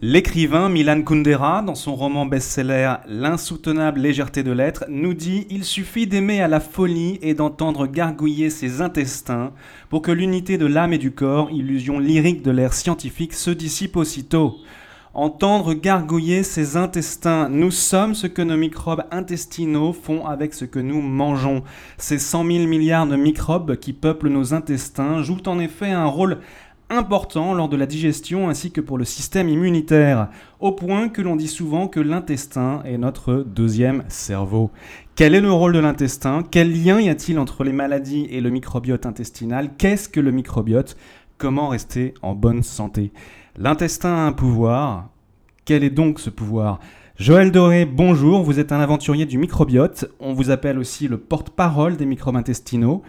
[0.00, 6.08] L'écrivain Milan Kundera, dans son roman best-seller L'insoutenable légèreté de l'être, nous dit Il suffit
[6.08, 9.52] d'aimer à la folie et d'entendre gargouiller ses intestins.
[9.88, 13.96] Pour que l'unité de l'âme et du corps, illusion lyrique de l'ère scientifique, se dissipe
[13.96, 14.56] aussitôt
[15.14, 17.48] entendre gargouiller ses intestins.
[17.48, 21.62] Nous sommes ce que nos microbes intestinaux font avec ce que nous mangeons.
[21.98, 26.38] Ces 100 000 milliards de microbes qui peuplent nos intestins jouent en effet un rôle
[26.92, 30.28] important lors de la digestion ainsi que pour le système immunitaire,
[30.60, 34.70] au point que l'on dit souvent que l'intestin est notre deuxième cerveau.
[35.14, 36.42] Quel est le rôle de l'intestin?
[36.50, 39.70] Quel lien y a-t-il entre les maladies et le microbiote intestinal?
[39.78, 40.96] Qu'est-ce que le microbiote?
[41.38, 43.10] Comment rester en bonne santé?
[43.58, 45.10] L'intestin a un pouvoir.
[45.66, 46.80] Quel est donc ce pouvoir?
[47.18, 51.98] Joël Doré, bonjour, vous êtes un aventurier du microbiote, on vous appelle aussi le porte-parole
[51.98, 53.02] des microbes intestinaux,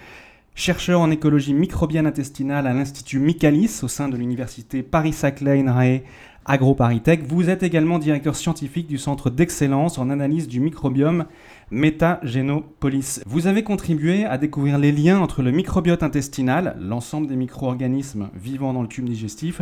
[0.53, 6.01] chercheur en écologie microbienne intestinale à l'Institut Michaelis au sein de l'université Paris-Saclay Rae
[6.43, 7.25] AgroParisTech.
[7.25, 11.23] Vous êtes également directeur scientifique du Centre d'excellence en analyse du microbiome
[11.71, 13.21] Métagénopolis.
[13.25, 18.73] Vous avez contribué à découvrir les liens entre le microbiote intestinal, l'ensemble des micro-organismes vivant
[18.73, 19.61] dans le tube digestif,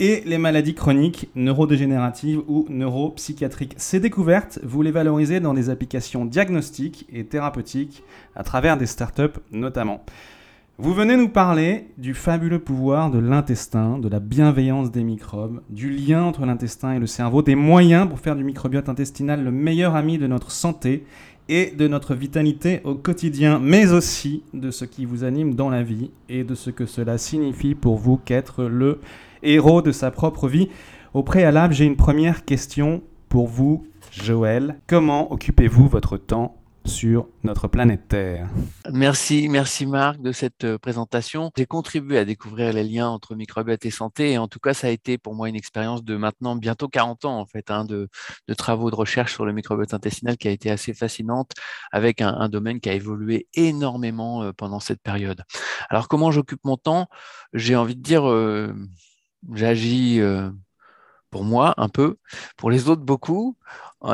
[0.00, 3.74] et les maladies chroniques, neurodégénératives ou neuropsychiatriques.
[3.76, 8.02] Ces découvertes, vous les valorisez dans des applications diagnostiques et thérapeutiques
[8.34, 10.04] à travers des startups notamment.
[10.78, 15.90] Vous venez nous parler du fabuleux pouvoir de l'intestin, de la bienveillance des microbes, du
[15.90, 19.94] lien entre l'intestin et le cerveau, des moyens pour faire du microbiote intestinal le meilleur
[19.94, 21.04] ami de notre santé
[21.48, 25.82] et de notre vitalité au quotidien, mais aussi de ce qui vous anime dans la
[25.82, 28.98] vie et de ce que cela signifie pour vous qu'être le
[29.42, 30.68] héros de sa propre vie.
[31.14, 34.78] Au préalable, j'ai une première question pour vous, Joël.
[34.86, 38.48] Comment occupez-vous votre temps sur notre planète Terre?
[38.90, 41.50] Merci, merci Marc de cette euh, présentation.
[41.56, 44.90] J'ai contribué à découvrir les liens entre microbiote et santé en tout cas ça a
[44.90, 48.08] été pour moi une expérience de maintenant bientôt 40 ans en fait hein, de,
[48.56, 51.52] travaux de recherche sur le microbiote intestinal qui a été assez fascinante
[51.90, 55.42] avec un, domaine qui a évolué énormément euh, pendant cette période.
[55.88, 57.08] Alors comment j'occupe mon temps?
[57.52, 58.74] J'ai envie de dire euh,
[59.54, 60.50] j'agis euh,
[61.30, 62.16] pour moi un peu,
[62.56, 63.56] pour les autres beaucoup.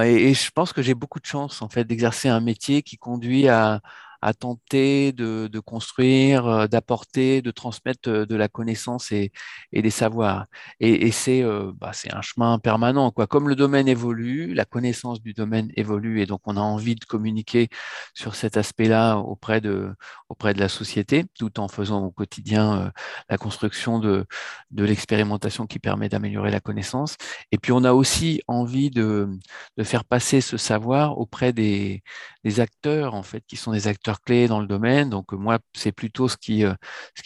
[0.02, 2.98] Et, et je pense que j'ai beaucoup de chance en fait d'exercer un métier qui
[2.98, 3.80] conduit à,
[4.22, 9.32] à tenter de, construire, euh, d'apporter, de transmettre euh, de la connaissance et,
[9.72, 10.46] des savoirs.
[10.80, 13.10] Et, c'est euh, bah, un chemin permanent.
[13.10, 13.26] Quoi.
[13.26, 17.04] Comme le domaine évolue, la connaissance du domaine évolue et donc on a envie de
[17.04, 17.68] communiquer
[18.14, 19.94] sur cet aspect-là auprès de,
[20.28, 22.92] auprès de la société, tout en faisant au quotidien
[23.28, 24.26] la construction de,
[24.72, 27.16] l'expérimentation qui permet d'améliorer la connaissance.
[27.52, 29.28] Et puis on a aussi envie de,
[29.76, 32.02] de faire passer ce savoir auprès des,
[32.44, 35.10] des acteurs, en fait, qui sont des acteurs clés dans le domaine.
[35.10, 36.74] Donc moi, c'est plutôt ce qui, euh,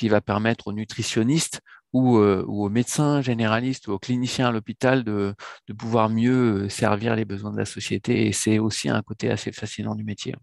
[0.05, 1.61] va permettre aux nutritionnistes
[1.93, 5.35] ou, euh, ou aux médecins généralistes ou aux cliniciens à l'hôpital de,
[5.69, 8.27] de pouvoir mieux euh, servir les besoins de la société.
[8.27, 10.35] Et c'est aussi un côté assez fascinant du métier.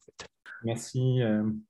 [0.64, 1.20] Merci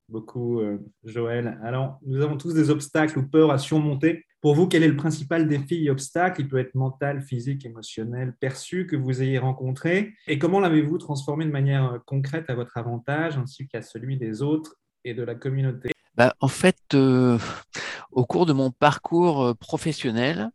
[0.07, 0.61] beaucoup,
[1.03, 1.59] Joël.
[1.63, 4.25] Alors, nous avons tous des obstacles ou peurs à surmonter.
[4.41, 6.41] Pour vous, quel est le principal défi et obstacle?
[6.41, 10.13] Il peut être mental, physique, émotionnel, perçu que vous ayez rencontré.
[10.27, 14.41] Et comment l'avez-vous transformé de manière euh, concrète à votre avantage ainsi qu'à celui des
[14.41, 15.91] autres et de la communauté?
[16.15, 17.37] Bah, En fait, euh,
[18.11, 20.49] au cours de mon parcours euh, professionnel,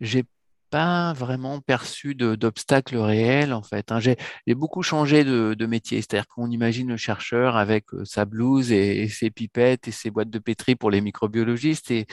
[0.00, 0.24] j'ai
[0.70, 3.92] pas vraiment perçu d'obstacles réels en fait.
[3.92, 4.00] Hein.
[4.00, 4.16] J'ai
[4.54, 9.30] beaucoup changé de, métier, c'est-à-dire qu'on imagine le chercheur avec euh, sa blouse et, ses
[9.30, 12.06] pipettes et ses boîtes de pétri pour les microbiologistes et,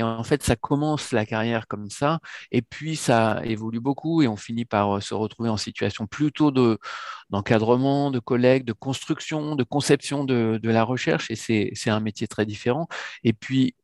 [0.00, 2.18] en fait ça commence la carrière comme ça
[2.50, 6.50] et puis ça évolue beaucoup et on finit par euh, se retrouver en situation plutôt
[6.50, 6.78] de
[7.30, 12.28] d'encadrement, de collègues, de construction, de conception de, de la recherche et c'est un métier
[12.28, 12.88] très différent.
[13.24, 13.74] Et puis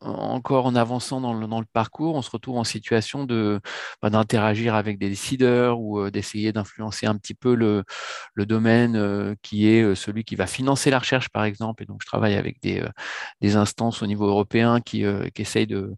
[0.00, 3.60] encore en avançant dans le, parcours, on se retrouve en situation de
[4.02, 7.84] bah, d'interagir avec des décideurs ou d'essayer d'influencer un petit peu le,
[8.34, 11.82] le domaine qui est celui qui va financer la recherche, par exemple.
[11.82, 12.84] Et donc, je travaille avec des,
[13.40, 15.04] des instances au niveau européen qui,
[15.34, 15.94] qui essayent de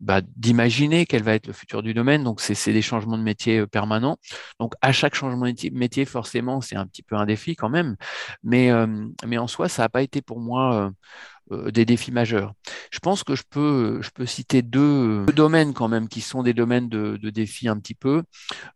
[0.00, 2.24] bah, d'imaginer quel va être le futur du domaine.
[2.24, 4.16] Donc, c'est des changements de métier permanents.
[4.58, 7.96] Donc, à chaque changement de métier, forcément, c'est un petit peu un défi quand même.
[8.42, 8.70] Mais,
[9.26, 10.92] mais en soi, ça n'a pas été pour moi
[11.50, 12.54] des défis majeurs.
[12.90, 16.54] Je pense que je peux, je peux citer deux, domaines quand même qui sont des
[16.54, 18.22] domaines de, de défis un petit peu.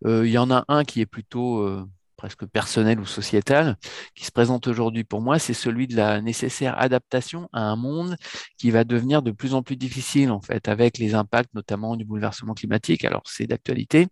[0.04, 1.66] il y en a un qui est plutôt
[2.24, 3.76] presque personnel ou sociétal,
[4.14, 8.16] qui se présente aujourd'hui pour moi, c'est celui de la nécessaire adaptation à un monde
[8.56, 12.06] qui va devenir de plus en plus difficile, en fait, avec les impacts notamment du
[12.06, 13.04] bouleversement climatique.
[13.04, 14.06] Alors, c'est d'actualité.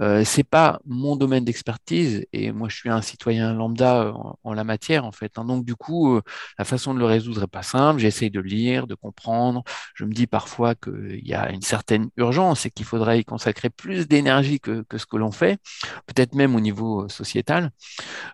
[0.00, 4.64] Euh, c'est pas mon domaine d'expertise, et moi, je suis un citoyen lambda en, la
[4.64, 5.36] matière, en fait.
[5.36, 5.44] Hein.
[5.44, 6.22] Donc, du coup, euh,
[6.58, 8.00] la façon de le résoudre n'est pas simple.
[8.00, 9.62] J'essaye de lire, de comprendre.
[9.94, 13.68] Je me dis parfois qu'il y a une certaine urgence et qu'il faudrait y consacrer
[13.68, 15.58] plus d'énergie que, que ce que l'on fait,
[16.06, 17.25] peut-être même au niveau social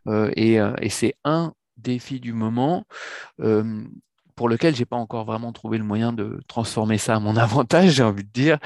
[0.06, 2.84] Euh, euh, et, c'est un défi du moment
[3.40, 3.84] euh,
[4.36, 7.90] pour lequel j'ai pas encore vraiment trouvé le moyen de transformer ça à mon avantage,
[7.90, 8.58] j'ai envie de dire.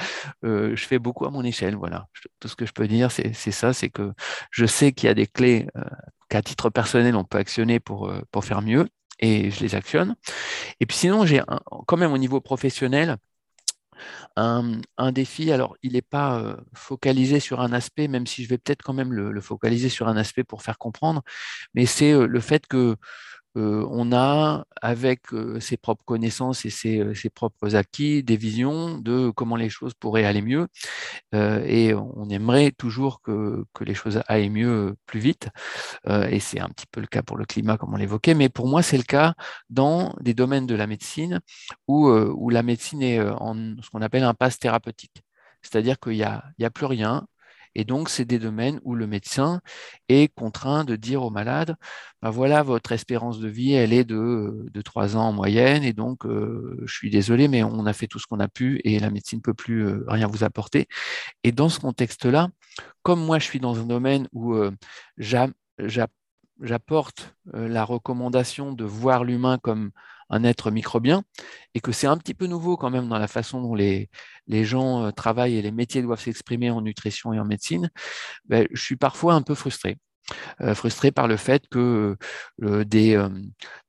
[0.43, 2.07] je fais beaucoup à mon échelle, voilà.
[2.39, 4.13] Tout ce que je peux dire, c'est ça, c'est que
[4.51, 5.67] je sais qu'il y a des clés
[6.29, 8.87] qu'à titre personnel, on peut actionner pour, pour faire mieux,
[9.19, 10.15] et je les actionne.
[10.79, 11.41] Et puis sinon, j'ai
[11.85, 13.17] quand même au niveau professionnel,
[14.35, 18.57] un, défi, alors il n'est pas euh, focalisé sur un aspect, même si je vais
[18.57, 21.21] peut-être quand même le, focaliser sur un aspect pour faire comprendre,
[21.73, 22.95] mais c'est euh, le fait que
[23.57, 25.27] on a, avec
[25.59, 30.25] ses propres connaissances et ses, ses, propres acquis, des visions de comment les choses pourraient
[30.25, 30.67] aller mieux.
[31.33, 35.49] et on aimerait toujours que, les choses aillent mieux plus vite.
[36.07, 38.33] et c'est un petit peu le cas pour le climat, comme on l'évoquait.
[38.33, 39.33] Mais pour moi, c'est le cas
[39.69, 41.39] dans des domaines de la médecine
[41.87, 45.23] où, où la médecine est en ce qu'on appelle un passe thérapeutique.
[45.61, 47.27] C'est-à-dire qu'il n'y a, a plus rien,
[47.77, 49.61] et donc, c'est des domaines où le médecin
[50.09, 51.75] est contraint de dire au malade,
[52.23, 55.93] ben voilà, votre espérance de vie, elle est de, de 3 ans en moyenne, et
[55.93, 58.99] donc, euh, je suis désolé, mais on a fait tout ce qu'on a pu, et
[58.99, 60.87] la médecine ne peut plus euh, rien vous apporter.
[61.43, 62.49] Et dans ce contexte-là,
[63.03, 64.71] comme moi, je suis dans un domaine où euh,
[66.59, 69.91] la recommandation de voir l'humain comme
[70.29, 71.23] un être microbien
[71.73, 74.09] et que c'est un petit peu nouveau quand même dans la façon dont les,
[74.49, 77.89] gens euh, travaillent et les métiers doivent s'exprimer en nutrition et en médecine,
[78.45, 79.97] ben, je suis parfois un peu frustré.
[80.59, 82.17] Euh, frustré par le fait que
[82.61, 83.17] euh, des,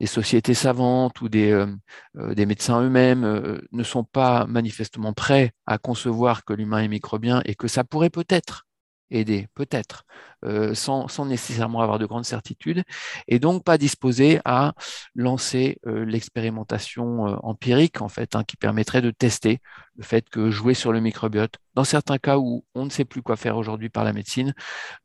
[0.07, 1.67] sociétés savantes ou des
[2.15, 7.67] médecins eux-mêmes ne sont pas manifestement prêts à concevoir que l'humain est microbien et que
[7.67, 8.68] ça pourrait peut-être
[9.11, 10.05] aider, peut-être,
[10.45, 12.83] euh, sans, sans, nécessairement avoir de grandes certitudes,
[13.27, 14.75] et donc pas disposé à
[15.15, 19.61] lancer euh, l'expérimentation euh, empirique, en fait, hein, qui permettrait de tester
[19.97, 23.23] le fait que jouer sur le microbiote, dans certains cas où on ne sait plus
[23.23, 24.53] quoi faire aujourd'hui par la médecine,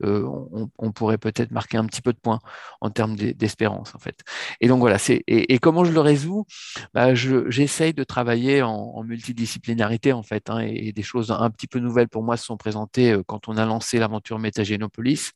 [0.02, 2.40] on, on, pourrait peut-être marquer un petit peu de points
[2.82, 4.22] en termes d'espérance, en fait.
[4.60, 4.98] Et donc voilà,
[5.28, 6.48] et, comment je le résous?
[6.96, 11.68] Bah, J'essaye de travailler en, multidisciplinarité, en fait, hein, et, et, des choses un petit
[11.68, 15.34] peu nouvelles pour moi se sont présentées quand on a lancé l'aventure Métagénopolis,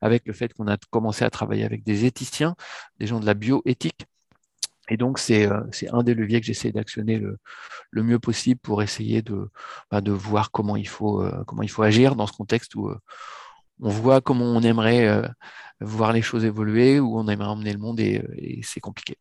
[0.00, 2.54] avec le fait qu'on a commencé à travailler avec des éthiciens,
[2.98, 4.06] des gens de la bioéthique.
[4.88, 5.60] Et donc, c'est euh,
[5.92, 7.38] un des leviers que j'essaie d'actionner le,
[7.90, 9.50] le, mieux possible pour essayer de,
[9.90, 12.88] bah, de voir comment il, faut, euh, comment il faut agir dans ce contexte où
[12.88, 12.98] euh,
[13.80, 15.22] on voit comment on aimerait
[15.80, 19.16] voir les choses évoluer, où on aimerait emmener le monde et c'est compliqué.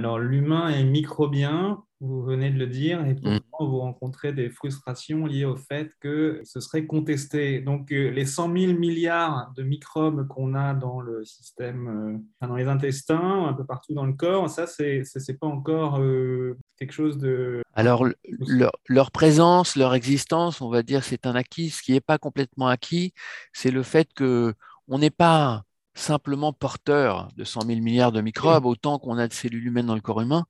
[0.00, 3.40] Alors, l'humain est microbien, vous venez de le dire, et mm.
[3.50, 7.60] pourtant vous rencontrez des frustrations liées au fait que ce serait contesté.
[7.60, 12.56] Donc, euh, les 100 000 milliards de microbes qu'on a dans le système, euh, dans
[12.56, 16.92] les intestins, un peu partout dans le corps, ça, c'est n'est pas encore euh, quelque
[16.92, 17.60] chose de.
[17.74, 18.06] Alors,
[18.48, 21.68] leur, leur, présence, leur existence, on va dire, c'est un acquis.
[21.68, 23.12] Ce qui n'est pas complètement acquis,
[23.52, 24.54] c'est le fait que
[24.88, 29.32] on n'est pas simplement porteur de 100 000 milliards de microbes, autant qu'on a de
[29.32, 30.44] cellules humaines dans le corps humain,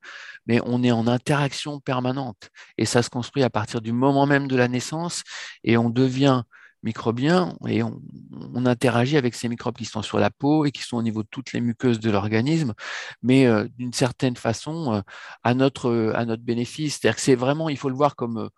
[0.47, 2.51] mais on est en interaction permanente.
[2.79, 5.23] Et ça se construit à partir du moment même de la naissance,
[5.65, 6.43] et on devient
[6.83, 8.01] microbien et on,
[8.67, 11.29] interagit avec ces microbes qui sont sur la peau et qui sont au niveau de
[11.31, 12.75] toutes les muqueuses de l'organisme,
[13.23, 15.01] mais euh, d'une certaine façon euh,
[15.43, 16.99] à, notre, à notre bénéfice.
[16.99, 18.49] C'est-à-dire que c'est vraiment, il faut le voir comme...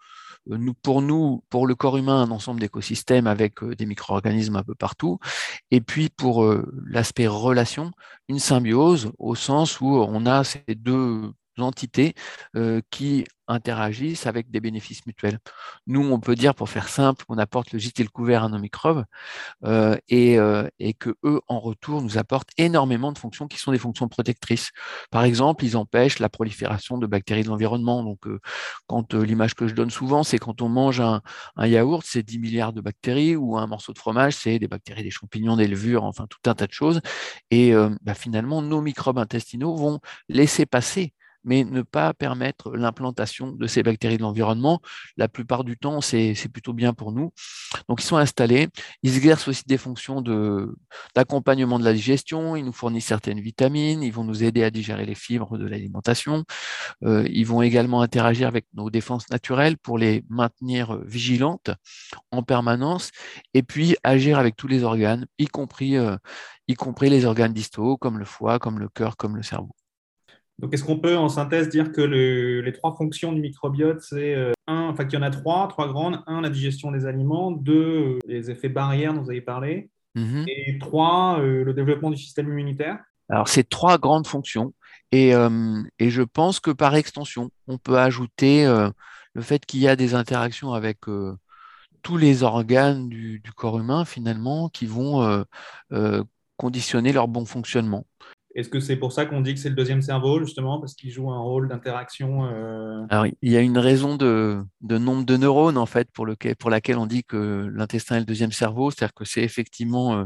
[0.50, 4.62] Euh, nous, pour nous, pour le corps humain, un ensemble d'écosystèmes avec des micro-organismes un
[4.62, 5.18] peu partout.
[5.70, 6.44] Et puis pour
[6.86, 7.92] l'aspect relation,
[8.28, 12.14] une symbiose au sens où on a ces deux entités
[12.90, 15.38] qui interagissent avec des bénéfices mutuels.
[15.86, 18.48] Nous, on peut dire, pour faire simple, qu'on apporte le gîte et le couvert à
[18.48, 19.04] nos microbes
[19.64, 23.72] euh, et, euh, et, que eux, en retour, nous apportent énormément de fonctions qui sont
[23.72, 24.70] des fonctions protectrices.
[25.10, 28.02] Par exemple, ils empêchent la prolifération de bactéries de l'environnement.
[28.02, 28.40] Donc, euh,
[28.86, 31.20] quand l'image que je donne souvent, c'est quand on mange un,
[31.56, 35.02] un yaourt, c'est 10 milliards de bactéries, ou un morceau de fromage, c'est des bactéries,
[35.02, 37.00] des champignons, des levures, enfin tout un tas de choses.
[37.50, 41.12] Et bah, finalement, nos microbes intestinaux vont laisser passer
[41.44, 44.80] mais ne pas permettre l'implantation de ces bactéries de l'environnement.
[45.16, 47.32] La plupart du temps, c'est plutôt bien pour nous.
[47.88, 48.68] Donc, ils sont installés.
[49.02, 50.22] Ils exercent aussi des fonctions
[51.14, 52.56] d'accompagnement de, la digestion.
[52.56, 54.02] Ils nous fournissent certaines vitamines.
[54.02, 56.44] Ils vont nous aider à digérer les fibres de l'alimentation.
[57.04, 61.70] Euh, ils vont également interagir avec nos défenses naturelles pour les maintenir vigilantes
[62.30, 63.10] en permanence
[63.54, 66.16] et puis agir avec tous les organes, y compris, euh,
[66.68, 69.74] y compris les organes distaux comme le foie, comme le cœur, comme le cerveau.
[70.58, 74.52] Donc, est-ce qu'on peut en synthèse dire que les trois fonctions du microbiote, c'est euh,
[74.66, 76.22] un, enfin qu'il y en a trois, trois grandes.
[76.26, 77.50] Un, la digestion des aliments.
[77.50, 79.90] Deux, les effets barrières dont vous avez parlé.
[80.14, 82.98] Mmh et trois, euh, le développement du système immunitaire?
[83.28, 84.74] Alors, c'est trois grandes fonctions.
[85.10, 88.66] Et, euh, et, je pense que par extension, on peut ajouter
[89.34, 91.00] le fait qu'il y a des interactions avec
[92.02, 95.44] tous les organes du, du, corps humain, finalement, qui vont
[96.56, 98.06] conditionner leur bon fonctionnement.
[98.54, 101.10] Est-ce que c'est pour ça qu'on dit que c'est le deuxième cerveau, justement, parce qu'il
[101.10, 103.06] joue un rôle d'interaction euh...
[103.08, 106.98] Alors, il y a une raison de, nombre de neurones, en fait, pour, lequel, laquelle
[106.98, 110.24] on dit que l'intestin est le deuxième cerveau, c'est-à-dire que c'est effectivement euh,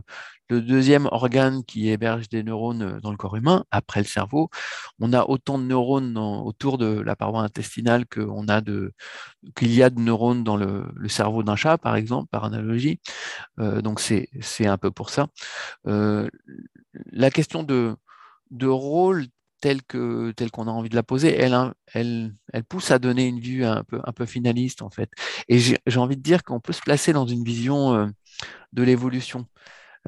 [0.49, 4.51] le deuxième organe qui héberge des neurones euh, dans le corps humain, après le cerveau.
[4.99, 8.93] On a autant de neurones autour de la paroi intestinale qu'on a de,
[9.55, 12.99] qu'il y a de neurones dans le, cerveau d'un chat, par exemple, par analogie.
[13.59, 15.29] Donc, c'est un peu pour ça.
[15.85, 17.97] la question de
[18.51, 19.27] de rôle
[19.61, 21.57] tel que tel qu'on a envie de la poser, elle,
[21.93, 25.11] elle, elle pousse à donner une vue un peu, un peu finaliste en fait.
[25.49, 28.07] Et j'ai envie de dire qu'on peut se placer dans une vision euh,
[28.73, 29.47] de l'évolution.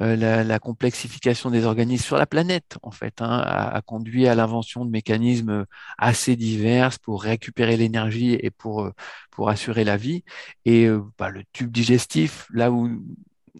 [0.01, 4.85] Euh, la, complexification des organismes sur la planète, en fait, hein, a, conduit à l'invention
[4.85, 5.65] de mécanismes
[5.97, 8.93] assez divers pour récupérer l'énergie et pour, euh,
[9.31, 10.23] pour assurer la vie.
[10.65, 12.89] Et bah, le tube digestif, là où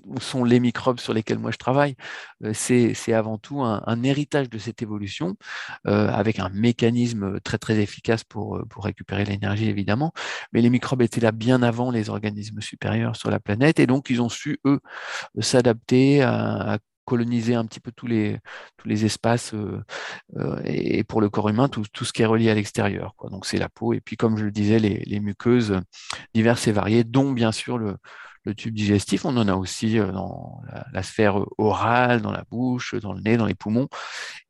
[0.06, 1.96] où sont les microbes sur lesquels moi je travaille,
[2.44, 5.36] euh, c'est avant tout un, héritage de cette évolution,
[5.88, 10.13] euh, avec un mécanisme très très efficace pour, euh, pour récupérer l'énergie évidemment,
[10.53, 14.10] mais les microbes étaient là bien avant les organismes supérieurs sur la planète, et donc
[14.10, 14.79] ils ont su, eux,
[15.39, 18.39] s'adapter à, coloniser un petit peu tous les,
[19.03, 19.56] espaces
[20.63, 23.15] et, pour le corps humain, tout, ce qui est relié à l'extérieur.
[23.32, 25.79] Donc c'est la peau, et puis comme je le disais, les muqueuses
[26.36, 27.96] diverses et variées, dont bien sûr le,
[28.46, 32.96] le tube digestif, on en a aussi euh, dans la, sphère orale, dans la bouche,
[32.96, 33.88] dans le nez, dans les poumons,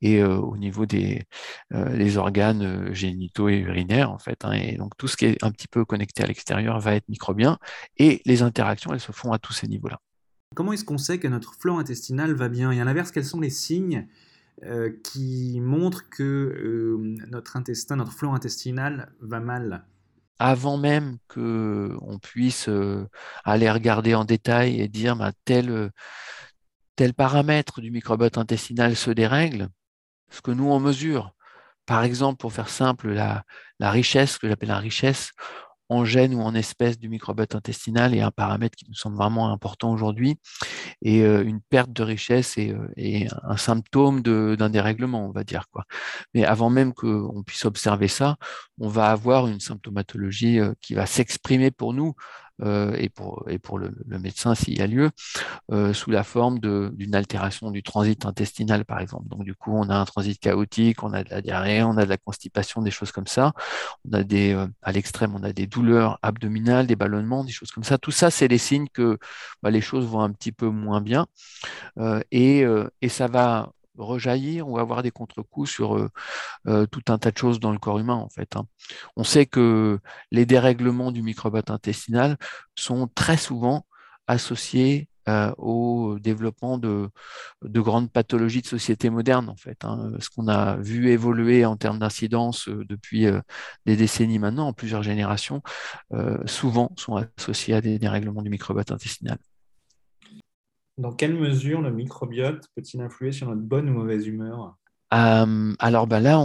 [0.01, 1.23] et euh, au niveau des
[1.73, 4.45] euh, organes génitaux et urinaires, en fait.
[4.45, 4.53] Hein.
[4.53, 7.57] et donc, tout ce qui est un petit peu connecté à l'extérieur va être microbien,
[7.97, 9.99] et les interactions, elles se font à tous ces niveaux-là.
[10.55, 12.71] Comment est-ce qu'on sait que notre flore intestinale va bien?
[12.71, 14.07] Et à l'inverse, quels sont les signes
[15.05, 16.97] qui montrent que
[17.29, 19.85] notre intestin, notre flore intestinale va mal?
[20.39, 23.07] Avant même qu'on puisse euh,
[23.43, 25.89] aller regarder en détail et dire bah, tel, euh,
[26.95, 29.69] tel paramètre du microbiote intestinal se dérègle,
[30.29, 31.33] ce que nous on mesure.
[31.85, 33.43] Par exemple, pour faire simple, la,
[33.79, 35.31] la richesse, que j'appelle la richesse,
[35.89, 39.51] en gènes ou en espèces du microbiote intestinal est un paramètre qui nous semble vraiment
[39.51, 40.39] important aujourd'hui.
[41.01, 45.67] Et euh, une perte de richesse est, euh, un symptôme d'un dérèglement, on va dire.
[45.71, 45.85] Quoi.
[46.33, 48.37] Mais avant même qu'on puisse observer ça,
[48.79, 52.13] on va avoir une symptomatologie euh, qui va s'exprimer pour nous
[52.63, 55.11] et pour, et pour le, médecin s'il y a lieu,
[55.71, 59.27] euh, sous la forme d'une altération du transit intestinal, par exemple.
[59.27, 62.05] Donc, du coup, on a un transit chaotique, on a de la diarrhée, on a
[62.05, 63.53] de la constipation, des choses comme ça.
[64.09, 67.71] On a des, euh, à l'extrême, on a des douleurs abdominales, des ballonnements, des choses
[67.71, 67.97] comme ça.
[67.97, 69.17] Tout ça, c'est les signes que
[69.63, 71.27] bah, les choses vont un petit peu moins bien.
[72.31, 72.65] et
[73.09, 76.09] ça va rejaillir ou avoir des contre-coups sur euh,
[76.67, 78.55] euh, tout un tas de choses dans le corps humain en fait.
[78.55, 78.65] Hein.
[79.15, 79.99] On sait que
[80.31, 82.37] les dérèglements du microbiote intestinal
[82.75, 83.85] sont très souvent
[84.27, 87.09] associés euh, au développement de,
[87.63, 89.83] de, grandes pathologies de société moderne en fait.
[89.85, 90.13] Hein.
[90.19, 93.27] Ce qu'on a vu évoluer en termes d'incidence depuis
[93.85, 95.61] des décennies maintenant, en plusieurs générations,
[96.45, 99.37] souvent sont associés à des dérèglements du microbiote intestinal.
[100.99, 104.75] Dans quelle mesure le microbiote peut-il influer sur notre bonne ou mauvaise humeur?
[105.13, 106.43] Euh, Alors ben là,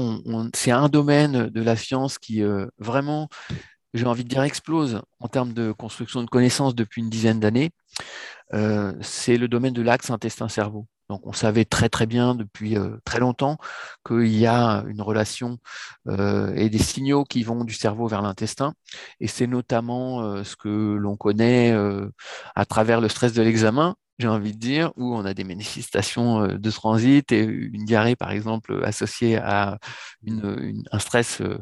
[0.55, 3.29] c'est un domaine de la science qui euh, vraiment,
[3.95, 7.73] j'ai envie de dire, explose en termes de construction de connaissances depuis une dizaine d'années.
[8.53, 10.87] Euh, c'est le domaine de l'axe intestin-cerveau.
[11.11, 13.59] Donc on savait très très bien depuis très longtemps
[14.07, 15.59] qu'il y a une relation
[16.09, 18.73] et des signaux qui vont du cerveau vers l'intestin.
[19.21, 21.77] Et c'est notamment ce que l'on connaît
[22.55, 26.45] à travers le stress de l'examen, j'ai envie de dire, où on a des manifestations
[26.45, 29.79] euh, de transit et une diarrhée, par exemple, associée à
[30.27, 31.59] un stress euh,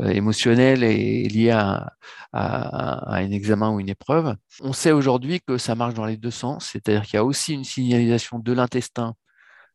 [0.00, 1.92] euh, émotionnel et lié à,
[2.32, 4.36] un examen ou une épreuve.
[4.60, 7.54] On sait aujourd'hui que ça marche dans les deux sens, c'est-à-dire qu'il y a aussi
[7.54, 9.14] une signalisation de l'intestin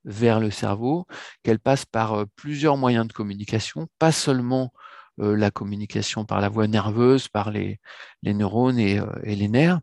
[0.06, 1.08] vers le cerveau,
[1.44, 4.74] qu'elle passe par plusieurs moyens de communication, pas seulement
[5.22, 7.80] la communication par la voie nerveuse, par les,
[8.24, 9.80] neurones et, les nerfs,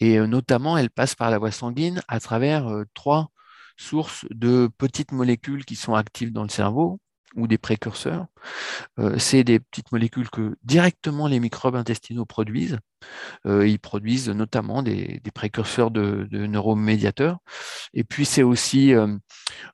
[0.00, 3.30] et notamment elle passe par la voie sanguine à travers trois
[3.76, 7.00] sources de petites molécules qui sont actives dans le cerveau
[7.36, 8.26] ou des précurseurs.
[9.18, 12.78] c'est des petites molécules que directement les microbes intestinaux produisent.
[13.44, 17.38] ils produisent notamment des, précurseurs de, neuromédiateurs.
[17.94, 18.92] Et puis c'est aussi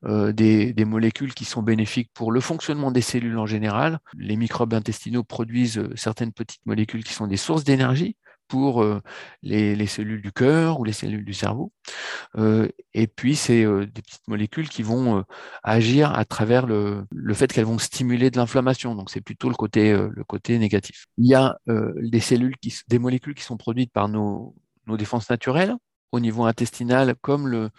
[0.02, 3.98] des, des, molécules qui sont bénéfiques pour le fonctionnement des cellules en général.
[4.16, 8.16] Les microbes intestinaux produisent certaines petites molécules qui sont des sources d'énergie
[8.48, 8.84] pour
[9.42, 11.72] les, cellules du cœur ou les cellules du cerveau.
[12.38, 15.24] et puis, c'est des petites molécules qui vont
[15.62, 18.94] agir à travers le, fait qu'elles vont stimuler de l'inflammation.
[18.94, 21.06] Donc, c'est plutôt le côté, négatif.
[21.18, 24.54] Il y a des molécules qui sont produites par nos
[24.86, 25.74] défenses naturelles
[26.12, 27.70] au niveau intestinal, comme le,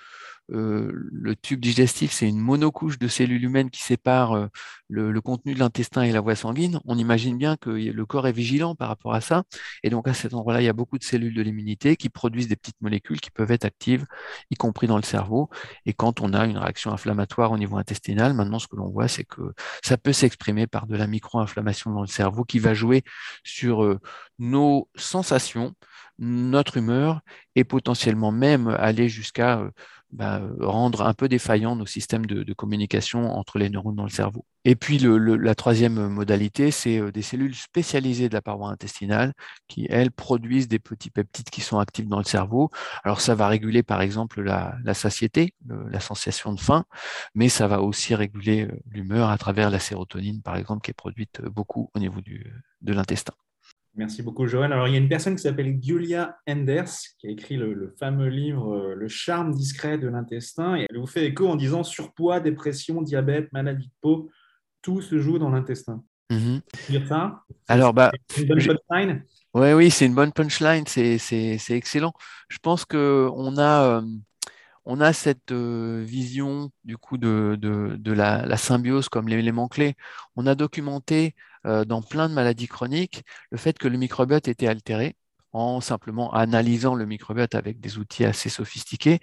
[0.52, 4.48] euh, le tube digestif, c'est une monocouche de cellules humaines qui sépare euh,
[4.90, 6.80] le, contenu de l'intestin et la voie sanguine.
[6.86, 9.44] On imagine bien que le corps est vigilant par rapport à ça.
[9.84, 12.48] Et donc, à cet endroit-là, il y a beaucoup de cellules de l'immunité qui produisent
[12.48, 14.06] des petites molécules qui peuvent être actives,
[14.52, 15.50] y compris dans le cerveau.
[15.86, 19.08] Et quand on a une réaction inflammatoire au niveau intestinal, maintenant, ce que l'on voit,
[19.08, 23.04] c'est que ça peut s'exprimer par de la micro-inflammation dans le cerveau qui va jouer
[23.44, 24.00] sur euh,
[24.38, 25.74] nos sensations,
[26.20, 27.22] notre humeur
[27.56, 29.70] et potentiellement même aller jusqu'à
[30.12, 34.46] bah, rendre un peu défaillant nos systèmes de, communication entre les neurones dans le cerveau.
[34.64, 39.34] Et puis la troisième modalité, c'est euh, des cellules spécialisées de la paroi intestinale
[39.68, 42.72] qui, elles, produisent des petits peptides qui sont actifs dans le cerveau.
[43.04, 46.86] Alors ça va réguler par exemple la, satiété, la sensation de faim,
[47.36, 50.96] mais ça va aussi réguler euh, l'humeur à travers la sérotonine, par exemple, qui est
[50.96, 53.34] produite euh, beaucoup au niveau de l'intestin.
[53.98, 54.74] Merci beaucoup, Joël.
[54.74, 58.28] Alors, il y a une personne qui s'appelle Julia Enders qui a écrit le, fameux
[58.28, 60.75] livre euh, Le charme discret de l'intestin.
[60.75, 64.30] Et elle vous fait écho en disant surpoids, dépression, diabète, maladie de peau,
[64.82, 66.04] tout se joue dans l'intestin.
[66.30, 66.58] Mm
[67.08, 69.24] ça Alors, bah, une bonne punchline?
[69.54, 70.86] Oui, oui, c'est une bonne punchline.
[70.88, 72.14] C'est excellent.
[72.50, 73.98] Je pense qu'on a.
[73.98, 74.02] Euh,
[74.86, 77.58] on a cette euh, vision du coup de,
[78.06, 79.96] la, symbiose comme l'élément clé.
[80.36, 84.68] On a documenté euh, dans plein de maladies chroniques le fait que le microbiote était
[84.68, 85.16] altéré
[85.53, 89.20] en simplement analysant le microbiote avec des outils assez sophistiqués.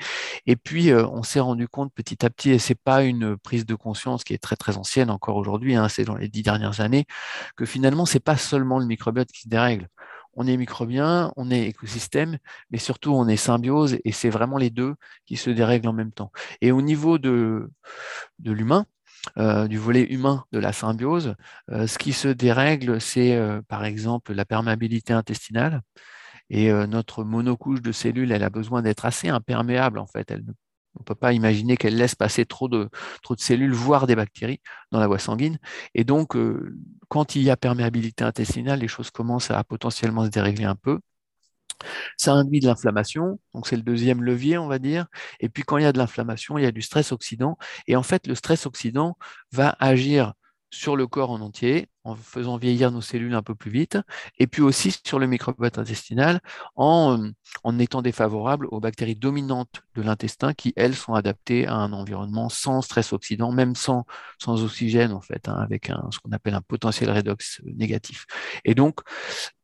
[0.46, 3.66] Et puis, euh, on s'est rendu compte petit à petit, et c'est pas une prise
[3.66, 6.80] de conscience qui est très très ancienne encore aujourd'hui, hein, c'est dans les dix dernières
[6.80, 7.04] années,
[7.54, 9.88] que finalement, c'est pas seulement le microbiote qui se dérègle.
[10.34, 12.38] On est microbien, on est écosystème,
[12.70, 14.94] mais surtout on est symbiose, et c'est vraiment les deux
[15.26, 16.32] qui se dérèglent en même temps.
[16.60, 17.70] Et au niveau de,
[18.44, 18.86] l'humain,
[19.38, 21.36] euh, du volet humain de la symbiose.
[21.70, 25.82] Euh, ce qui se dérègle, c'est euh, par exemple la perméabilité intestinale.
[26.50, 30.34] Et notre monocouche de cellules, elle a besoin d'être assez imperméable en fait.
[30.96, 32.88] On ne peut pas imaginer qu'elle laisse passer trop de,
[33.38, 35.58] cellules, voire des bactéries, dans la voie sanguine.
[35.94, 36.36] Et donc,
[37.08, 41.00] quand il y a perméabilité intestinale, les choses commencent à potentiellement se dérégler un peu.
[42.16, 45.06] Ça induit de l'inflammation, donc c'est le deuxième levier, on va dire.
[45.40, 47.58] Et puis quand il y a de l'inflammation, il y a du stress oxydant.
[47.86, 49.16] Et en fait, le stress oxydant
[49.52, 50.34] va agir
[50.70, 53.98] sur le corps en entier, en faisant vieillir nos cellules un peu plus vite,
[54.38, 56.40] et puis aussi sur le microbiote intestinal
[56.76, 57.30] en,
[57.64, 62.48] en étant défavorable aux bactéries dominantes de l'intestin qui, elles, sont adaptées à un environnement
[62.48, 64.04] sans stress oxydant, même sans,
[64.38, 68.26] sans oxygène, en fait, hein, avec un, ce qu'on appelle un potentiel redox négatif.
[68.64, 69.00] Et donc,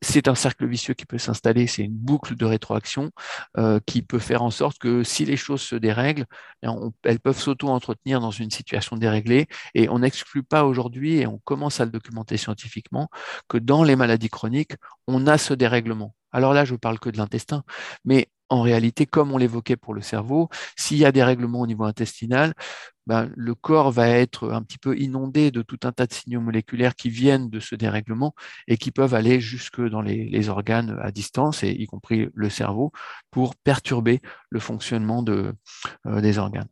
[0.00, 3.10] c'est un cercle vicieux qui peut s'installer, c'est une boucle de rétroaction
[3.56, 6.26] euh, qui peut faire en sorte que si les choses se dérèglent,
[6.62, 6.68] eh
[7.04, 11.80] elles peuvent s'auto-entretenir dans une situation déréglée, et on n'exclut pas aujourd'hui, et on commence
[11.80, 13.08] à le documenter scientifiquement
[13.48, 14.74] que dans les maladies chroniques,
[15.06, 16.14] on a ce dérèglement.
[16.32, 17.64] Alors là, je ne parle que de l'intestin,
[18.04, 21.84] mais en réalité, comme on l'évoquait pour le cerveau, s'il y a des au niveau
[21.84, 22.54] intestinal,
[23.06, 26.40] ben, le corps va être un petit peu inondé de tout un tas de signaux
[26.40, 28.34] moléculaires qui viennent de ce dérèglement
[28.66, 32.92] et qui peuvent aller jusque dans les, organes à distance, et y compris le cerveau,
[33.30, 35.52] pour perturber le fonctionnement euh,
[36.20, 36.68] des organes.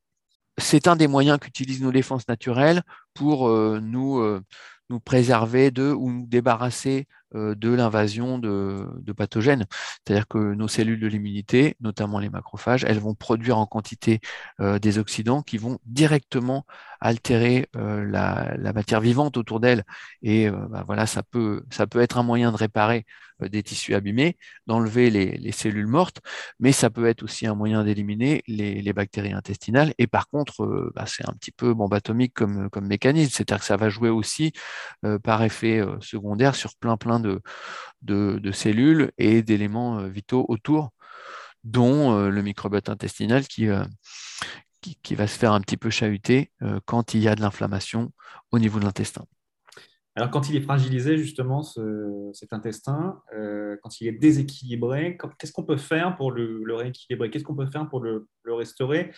[0.59, 2.83] C'est un des moyens qu'utilisent nos défenses naturelles
[3.16, 4.42] pour euh, nous, euh,
[4.90, 9.66] nous préserver de ou nous débarrasser euh, de l'invasion de, pathogènes.
[10.05, 14.20] C'est-à-dire que nos cellules de l'immunité, notamment les macrophages, elles vont produire en quantité
[14.61, 16.66] des oxydants qui vont directement
[17.00, 19.85] altérer euh, la, matière vivante autour d'elles.
[20.22, 23.07] Et bah, voilà, ça peut, ça peut être un moyen de réparer
[23.40, 26.20] des tissus abîmés, d'enlever les, cellules mortes,
[26.59, 29.92] mais ça peut être aussi un moyen d'éliminer les, bactéries intestinales.
[29.98, 33.64] Et par contre, bah, c'est un petit peu bombe atomique comme, comme mécanisme, c'est-à-dire que
[33.64, 34.53] ça va jouer aussi
[35.23, 37.40] par effet secondaire sur plein plein de,
[38.03, 40.90] de, cellules et d'éléments vitaux autour,
[41.64, 43.69] dont le microbiote intestinal qui,
[45.03, 46.51] qui, va se faire un petit peu chahuter
[46.85, 48.12] quand il y a de l'inflammation
[48.53, 49.25] au niveau de l'intestin.
[50.16, 51.62] Alors, quand il est fragilisé, justement,
[52.33, 53.21] cet intestin,
[53.83, 57.31] quand il est déséquilibré, qu'est-ce qu'on peut faire pour le, rééquilibrer?
[57.31, 59.12] Qu'est-ce qu'on peut faire pour le, restaurer?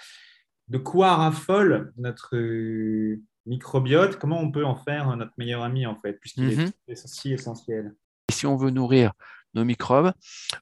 [0.66, 2.36] De quoi raffole notre
[3.48, 6.72] microbiote Comment on peut en faire notre meilleur ami, en fait, puisqu'il est mhm.
[6.86, 7.94] si essentiel
[8.30, 9.12] Si on veut nourrir
[9.54, 10.12] nos microbes,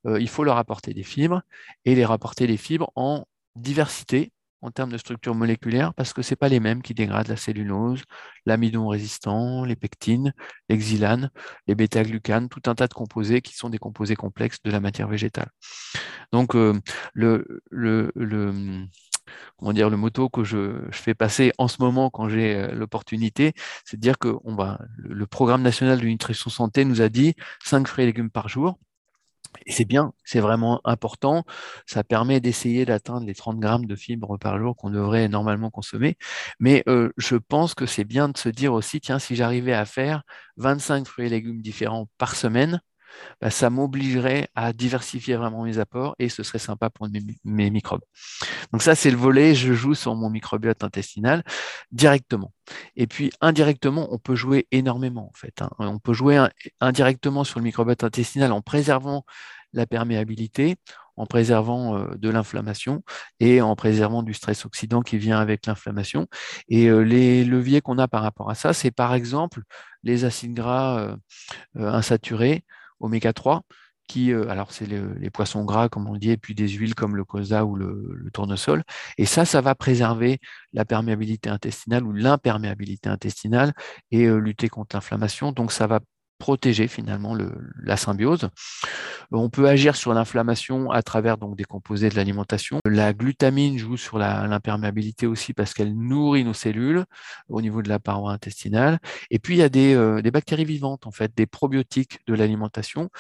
[0.05, 1.43] il faut leur apporter des fibres
[1.85, 6.35] et les rapporter des fibres en diversité en termes de structure moléculaire parce que ce
[6.35, 8.03] pas les mêmes qui dégradent la cellulose,
[8.47, 10.33] l'amidon résistant, les pectines,
[10.69, 11.31] les xylanes,
[11.67, 15.09] les bêta-glucanes, tout un tas de composés qui sont des composés complexes de la matière
[15.09, 15.51] végétale.
[16.33, 16.75] Donc, euh,
[17.15, 18.87] le, le, le,
[19.57, 23.53] comment dire, le motto que je, fais passer en ce moment quand j'ai euh, l'opportunité,
[23.85, 27.35] c'est de dire que on va, le programme national de nutrition santé nous a dit
[27.65, 28.79] 5 fruits et légumes par jour.
[29.65, 31.45] Et c'est bien, c'est vraiment important.
[31.87, 36.17] Ça permet d'essayer d'atteindre les 30 grammes de fibres par jour qu'on devrait normalement consommer.
[36.61, 39.85] Mais euh, je pense que c'est bien de se dire aussi, tiens, si j'arrivais à
[39.87, 40.23] faire
[40.57, 42.81] 25 fruits et légumes différents par semaine,
[43.41, 47.09] bah, ça m'obligerait à diversifier vraiment mes apports et ce serait sympa pour
[47.45, 48.03] mes, microbes.
[48.73, 51.45] Donc ça, c'est le volet, je joue sur mon microbiote intestinal
[51.93, 52.53] directement.
[52.97, 55.63] Et puis indirectement, on peut jouer énormément en fait.
[55.63, 55.71] Hein.
[55.79, 56.45] On peut jouer
[56.81, 59.25] indirectement sur le microbiote intestinal en préservant
[59.73, 60.77] la perméabilité,
[61.17, 63.03] en préservant euh, de l'inflammation
[63.41, 66.27] et en préservant du stress oxydant qui vient avec l'inflammation.
[66.69, 69.63] Et euh, les leviers qu'on a par rapport à ça, c'est par exemple
[70.03, 71.17] les acides gras euh,
[71.77, 72.65] insaturés,
[73.01, 73.63] oméga 3,
[74.09, 77.25] qui, alors c'est les, poissons gras comme on dit, et puis des huiles comme le
[77.25, 78.85] colza ou le, tournesol.
[79.19, 80.39] Et ça, ça va préserver
[80.73, 83.73] la perméabilité intestinale ou l'imperméabilité intestinale
[84.11, 85.53] et lutter contre l'inflammation.
[85.53, 86.01] Donc ça va
[86.39, 87.37] protéger finalement
[87.83, 88.49] la symbiose.
[89.33, 92.81] On peut agir sur l'inflammation à travers donc des composés de l'alimentation.
[92.85, 97.05] La glutamine joue sur l'imperméabilité aussi parce qu'elle nourrit nos cellules
[97.49, 98.99] au niveau de la paroi intestinale.
[99.31, 103.11] Et puis il y a des, euh, bactéries vivantes en fait, des probiotiques de l'alimentation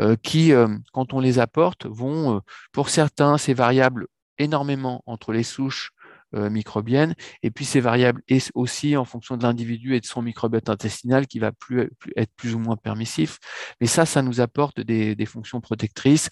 [0.00, 2.40] euh, qui, euh, quand on les apporte, vont,
[2.72, 4.08] pour certains, c'est variable
[4.38, 6.03] énormément entre les souches euh,
[6.34, 7.14] microbienne.
[7.42, 11.26] Et puis ces variables est aussi en fonction de l'individu et de son microbiote intestinal
[11.26, 13.38] qui va plus, être plus ou moins permissif.
[13.80, 16.28] Mais ça, ça nous apporte des, fonctions protectrices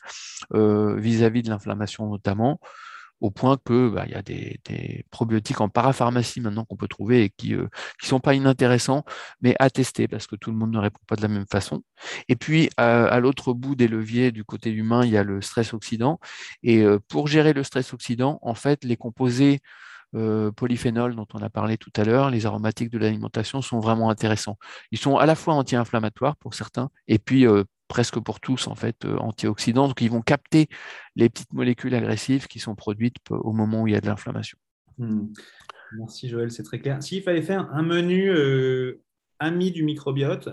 [0.55, 2.61] euh, vis-à-vis de l'inflammation notamment
[3.21, 7.23] au point que bah, il y a des, probiotiques en parapharmacie maintenant qu'on peut trouver
[7.23, 7.69] et qui ne euh,
[8.03, 9.05] sont pas inintéressants,
[9.41, 11.85] mais à tester parce que tout le monde ne répond pas de la même façon.
[12.29, 15.73] Et puis à l'autre bout des leviers du côté humain, il y a le stress
[15.73, 16.19] oxydant.
[16.65, 19.61] Et pour gérer le stress oxydant, en fait, les composés
[20.15, 24.11] euh, polyphénols dont on a parlé tout à l'heure, les aromatiques de l'alimentation sont vraiment
[24.11, 24.59] intéressants.
[24.91, 28.75] Ils sont à la fois anti-inflammatoires pour certains et puis euh, presque pour tous en
[28.75, 29.89] fait euh, antioxydants.
[29.89, 30.69] Donc ils vont capter
[31.17, 34.59] les petites molécules agressives qui sont produites au moment où il y a de l'inflammation.
[34.99, 35.29] Hmm.
[35.99, 37.03] Merci Joël, c'est très clair.
[37.03, 38.31] S'il fallait faire un menu
[39.39, 40.49] ami du microbiote,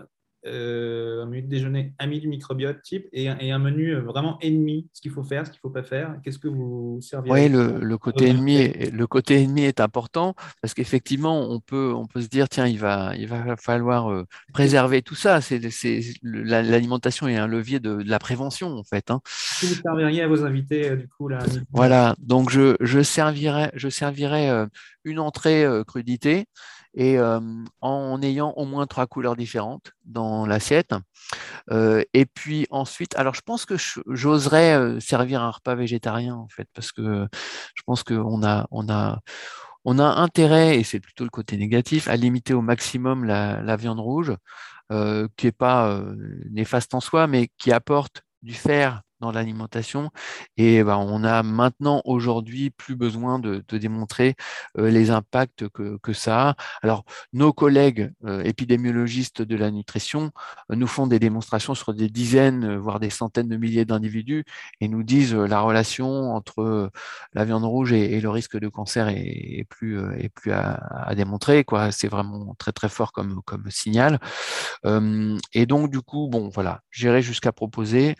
[0.46, 4.88] euh, un menu de déjeuner ami du microbiote type et, un menu euh, vraiment ennemi,
[4.94, 6.16] ce qu'il faut faire, ce qu'il ne faut pas faire.
[6.24, 10.74] Qu'est-ce que vous serviez Oui, le, côté ennemi, est, le côté ennemi est important parce
[10.74, 14.24] qu'effectivement, on peut, on peut se dire, tiens, il va, il va falloir euh,
[14.54, 15.42] préserver tout ça.
[15.42, 15.60] C'est,
[16.24, 19.12] l'alimentation est un levier de, la prévention, en fait.
[19.12, 19.20] Hein.
[19.60, 21.40] Que vous serviriez à vos invités, du coup là,
[21.72, 24.68] Voilà, donc je, je servirais, je servirais
[25.04, 26.46] une entrée crudité
[26.96, 27.18] et
[27.82, 30.94] en ayant au moins trois couleurs différentes dans l'assiette.
[31.72, 33.76] et puis ensuite, alors je pense que
[34.08, 37.28] j'oserais servir un repas végétarien en fait, parce que
[37.76, 39.20] je pense qu'on a, on a,
[39.86, 43.76] on a intérêt, et c'est plutôt le côté négatif, à limiter au maximum la, la
[43.76, 44.36] viande rouge,
[44.90, 46.02] qui n'est pas
[46.50, 50.12] néfaste en soi, mais qui apporte du fer dans l'alimentation.
[50.58, 54.36] Et ben, on a maintenant, aujourd'hui, plus besoin de, démontrer
[54.78, 56.56] euh, les impacts que, que, ça a.
[56.82, 60.32] Alors, nos collègues euh, épidémiologistes de la nutrition
[60.72, 64.44] euh, nous font des démonstrations sur des dizaines, voire des centaines de milliers d'individus
[64.82, 66.92] et nous disent la relation entre
[67.34, 71.66] la viande rouge et, le risque de cancer est, plus, est plus à, à démontrer.
[71.92, 74.20] C'est vraiment très, très fort comme, comme signal.
[74.86, 78.16] et donc, du coup, bon, voilà, j'irai jusqu'à proposer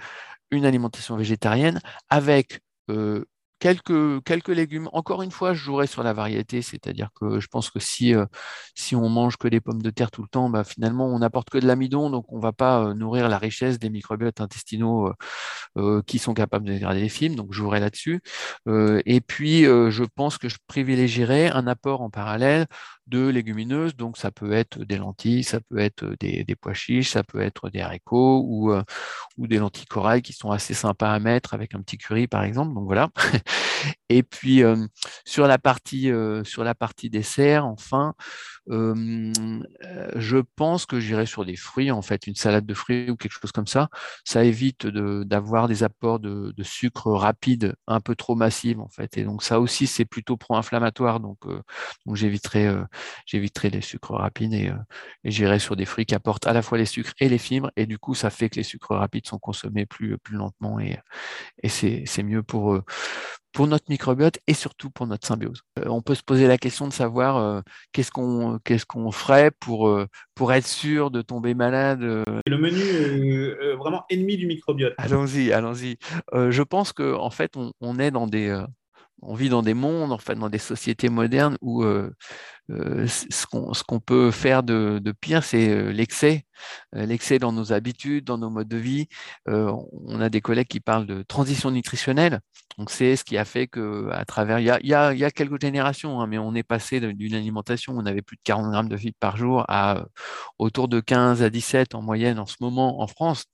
[0.52, 3.26] une alimentation végétarienne avec euh,
[3.60, 4.90] quelques, légumes.
[4.94, 8.26] Encore une fois, je jouerai sur la variété, c'est-à-dire que je pense que si, euh,
[8.74, 11.50] si on mange que des pommes de terre tout le temps, bah, finalement, on n'apporte
[11.50, 15.12] que de l'amidon, donc on ne va pas euh, nourrir la richesse des microbiotes intestinaux
[16.08, 18.22] qui sont capables de dégrader les fibres, donc je jouerai là-dessus.
[18.68, 22.66] et puis, je pense que je privilégierai un apport en parallèle
[23.10, 23.96] de légumineuses.
[23.96, 27.70] Donc, ça peut être des lentilles, ça peut être des, pois chiches, ça peut être
[27.70, 28.74] des haricots ou,
[29.38, 32.44] ou des lentilles corail qui sont assez sympas à mettre avec un petit curry, par
[32.44, 32.74] exemple.
[32.74, 33.10] Donc, voilà.
[34.10, 34.62] Et puis,
[35.26, 36.12] sur, la partie,
[36.44, 38.14] sur la partie dessert, enfin,
[38.68, 43.38] je pense que j'irai sur des fruits, en fait, une salade de fruits ou quelque
[43.40, 43.90] chose comme ça.
[44.26, 49.18] Ça évite d'avoir des apports de, sucre rapide un peu trop massifs, en fait.
[49.18, 51.20] Et donc, ça aussi, c'est plutôt pro-inflammatoire.
[51.20, 51.40] Donc,
[52.06, 52.68] donc j'éviterai
[53.26, 54.72] j'éviterai les sucres rapides et,
[55.24, 57.72] et j'irai sur des fruits qui apportent à la fois les sucres et les fibres.
[57.76, 60.98] Et du coup, ça fait que les sucres rapides sont consommés plus, plus lentement et,
[61.64, 62.82] et c'est mieux pour,
[63.54, 65.62] pour notre microbiote et surtout pour notre symbiose.
[65.80, 69.52] Euh, on peut se poser la question de savoir euh, qu'est-ce qu'on qu'est-ce qu'on ferait
[69.60, 72.02] pour, euh, pour être sûr de tomber malade.
[72.02, 74.94] Le menu est vraiment ennemi du microbiote.
[74.98, 75.98] Allons-y, allons-y.
[76.34, 78.64] je pense qu'en en fait, on, est dans des
[79.22, 81.84] on vit dans des mondes, en fait, dans des sociétés modernes où
[82.70, 86.46] ce qu'on peut faire de, pire, c'est l'excès
[86.96, 89.08] euh, l'excès dans nos habitudes, dans nos modes de vie.
[89.48, 92.40] Euh, on a des collègues qui parlent de transition nutritionnelle.
[92.78, 96.28] Donc, c'est ce qui a fait que, à travers, il y a, quelques générations, hein,
[96.28, 99.18] mais on est passé d'une alimentation où on avait plus de 40 grammes de fibres
[99.20, 100.06] par jour à euh,
[100.60, 103.46] autour de 15 à 17 en moyenne en ce moment en France,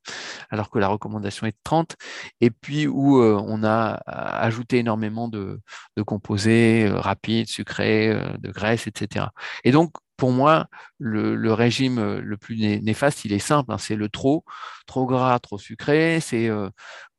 [0.50, 1.96] alors que la recommandation est de 30.
[2.42, 5.60] Et puis où on a ajouté énormément de,
[5.98, 9.05] de composés rapides, sucrés, de graisses, etc.
[9.64, 13.96] Et donc, pour moi, le, régime euh, le plus néfaste, il est simple, hein, c'est
[13.96, 14.46] le trop,
[14.88, 16.70] trop gras, trop sucré, c'est euh,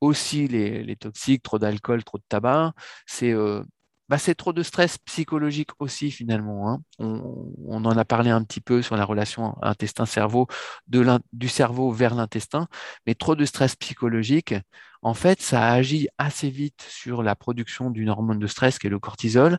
[0.00, 2.72] aussi les, toxiques, trop d'alcool, trop de tabac,
[3.06, 3.62] c'est euh,
[4.08, 6.70] bah, trop de stress psychologique aussi finalement.
[6.70, 6.78] Hein.
[6.98, 10.46] On, en a parlé un petit peu sur la relation intestin-cerveau,
[10.86, 12.68] du cerveau vers l'intestin,
[13.06, 14.54] mais trop de stress psychologique,
[15.06, 18.90] en fait, ça agit assez vite sur la production d'une hormone de stress qui est
[18.90, 19.58] le cortisol.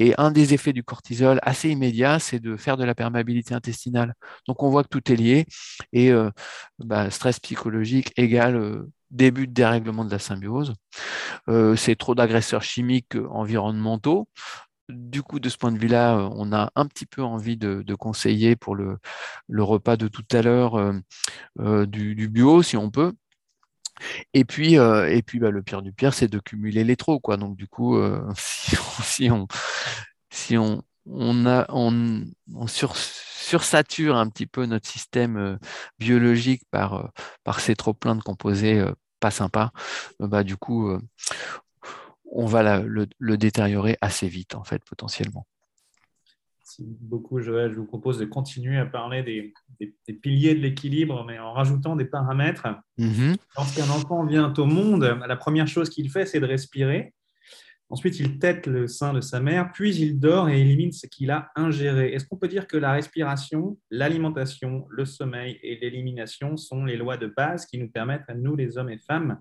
[0.00, 4.14] Et un des effets du cortisol assez immédiat, c'est de faire de la perméabilité intestinale.
[4.48, 5.46] Donc on voit que tout est lié
[5.92, 6.32] et euh,
[6.80, 10.74] bah, stress psychologique égale euh, début de dérèglement de la symbiose.
[11.48, 14.26] Euh, c'est trop d'agresseurs chimiques environnementaux.
[14.88, 18.56] Du coup, de ce point de vue-là, on a un petit peu envie de, conseiller
[18.56, 18.98] pour le,
[19.62, 20.92] repas de tout à l'heure
[21.86, 23.12] du, bio, si on peut.
[24.34, 27.20] Et puis, et puis bah, le pire du pire, c'est de cumuler les trop.
[27.20, 27.36] Quoi.
[27.36, 27.98] Donc, du coup,
[28.36, 29.46] si, on,
[30.30, 32.24] si on, on, a, on,
[32.66, 35.58] sursature un petit peu notre système
[35.98, 37.10] biologique par,
[37.44, 38.84] par ces trop pleins de composés
[39.20, 39.72] pas sympas,
[40.20, 40.98] bah, du coup,
[42.30, 45.46] on va le, détériorer assez vite, en fait, potentiellement.
[46.78, 47.72] Merci beaucoup, Joël.
[47.72, 52.04] Je vous propose de continuer à parler des, piliers de l'équilibre, mais en rajoutant des
[52.04, 52.66] paramètres.
[52.98, 57.14] Mmh Lorsqu'un enfant vient au monde, la première chose qu'il fait, c'est de respirer.
[57.90, 61.30] Ensuite, il tète le sein de sa mère, puis il dort et élimine ce qu'il
[61.30, 62.12] a ingéré.
[62.12, 67.16] Est-ce qu'on peut dire que la respiration, l'alimentation, le sommeil et l'élimination sont les lois
[67.16, 69.40] de base qui nous permettent à nous, les hommes et femmes,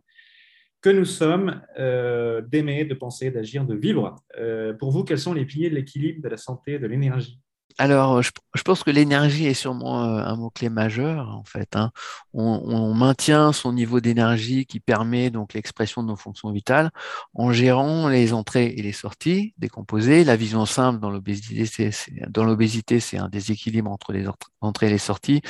[0.81, 5.33] que nous sommes, euh, d'aimer, de penser, d'agir, de vivre euh, Pour vous, quels sont
[5.33, 7.39] les piliers de l'équilibre, de la santé, de l'énergie?
[7.79, 8.31] Alors, je,
[8.65, 11.75] pense que l'énergie est sûrement un mot-clé majeur, en fait.
[11.75, 11.91] Hein.
[12.33, 16.89] On, maintient son niveau d'énergie qui permet donc l'expression de nos fonctions vitales
[17.35, 20.23] en gérant les entrées et les sorties des composés.
[20.23, 24.25] La vision simple dans l'obésité, c'est, un déséquilibre entre les
[24.61, 25.41] entrées et les sorties.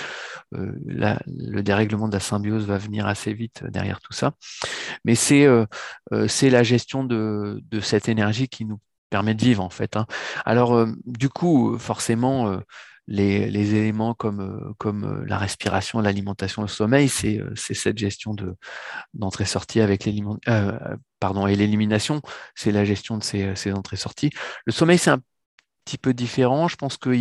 [0.54, 0.74] Euh,
[1.28, 4.34] le dérèglement de la symbiose va venir assez vite derrière tout ça.
[5.06, 5.66] Mais c'est, euh,
[6.12, 8.80] la gestion de, de cette énergie qui nous
[9.10, 9.96] permet de vivre en fait.
[9.96, 10.06] Hein.
[10.46, 12.60] Alors euh, du coup, forcément, euh,
[13.08, 18.56] les, éléments comme, euh, comme la respiration, l'alimentation, le sommeil, c'est cette gestion de
[19.14, 20.10] d'entrée-sortie avec
[21.20, 22.22] pardon et l'élimination,
[22.56, 24.32] c'est la gestion de ces, entrées-sorties.
[24.66, 25.22] Le sommeil, c'est un
[25.86, 26.68] petit peu différent.
[26.68, 27.12] Je pense que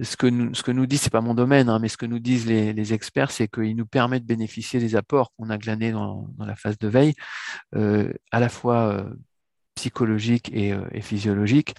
[0.00, 2.06] ce que nous, ce que nous dit, c'est pas mon domaine, hein, mais ce que
[2.06, 5.90] nous disent les, experts, c'est qu'il nous permet de bénéficier des apports qu'on a glanés
[5.90, 7.14] dans, la phase de veille,
[7.72, 9.06] à la fois
[9.78, 11.76] psychologique euh, et, physiologique,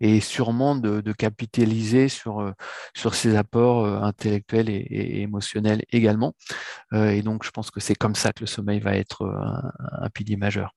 [0.00, 2.52] et sûrement de, capitaliser sur, euh,
[2.96, 6.32] sur ces apports euh, intellectuels et, émotionnels également.
[6.92, 9.22] et donc, je pense que c'est comme ça que le sommeil va être
[10.06, 10.74] un, pilier majeur.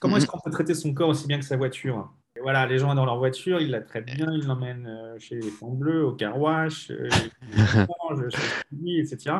[0.00, 0.30] Comment est-ce mm-hmm.
[0.30, 2.10] qu'on peut traiter son corps aussi bien que sa voiture?
[2.40, 5.72] Voilà, les gens dans leur voiture, ils la traitent bien, ils l'emmènent chez les fonds
[5.72, 6.90] bleus, au car wash,
[8.86, 9.36] etc.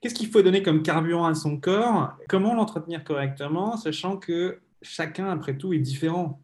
[0.00, 2.12] Qu'est-ce qu'il faut donner comme carburant à son corps?
[2.28, 6.40] Comment l'entretenir correctement, sachant que chacun, après tout, est différent.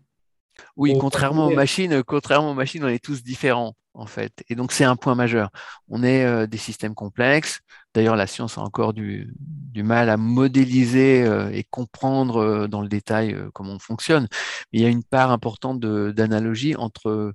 [0.76, 3.74] Oui, contrairement aux machines, contrairement aux machines, on est tous différents.
[3.94, 4.44] en fait.
[4.48, 5.50] Et donc, c'est un point majeur.
[5.88, 7.60] On est des systèmes complexes.
[7.94, 9.32] D'ailleurs, la science a encore du,
[9.76, 14.26] mal à modéliser et comprendre dans le détail comment on fonctionne.
[14.72, 17.32] Mais il y a une part importante d'analogie entre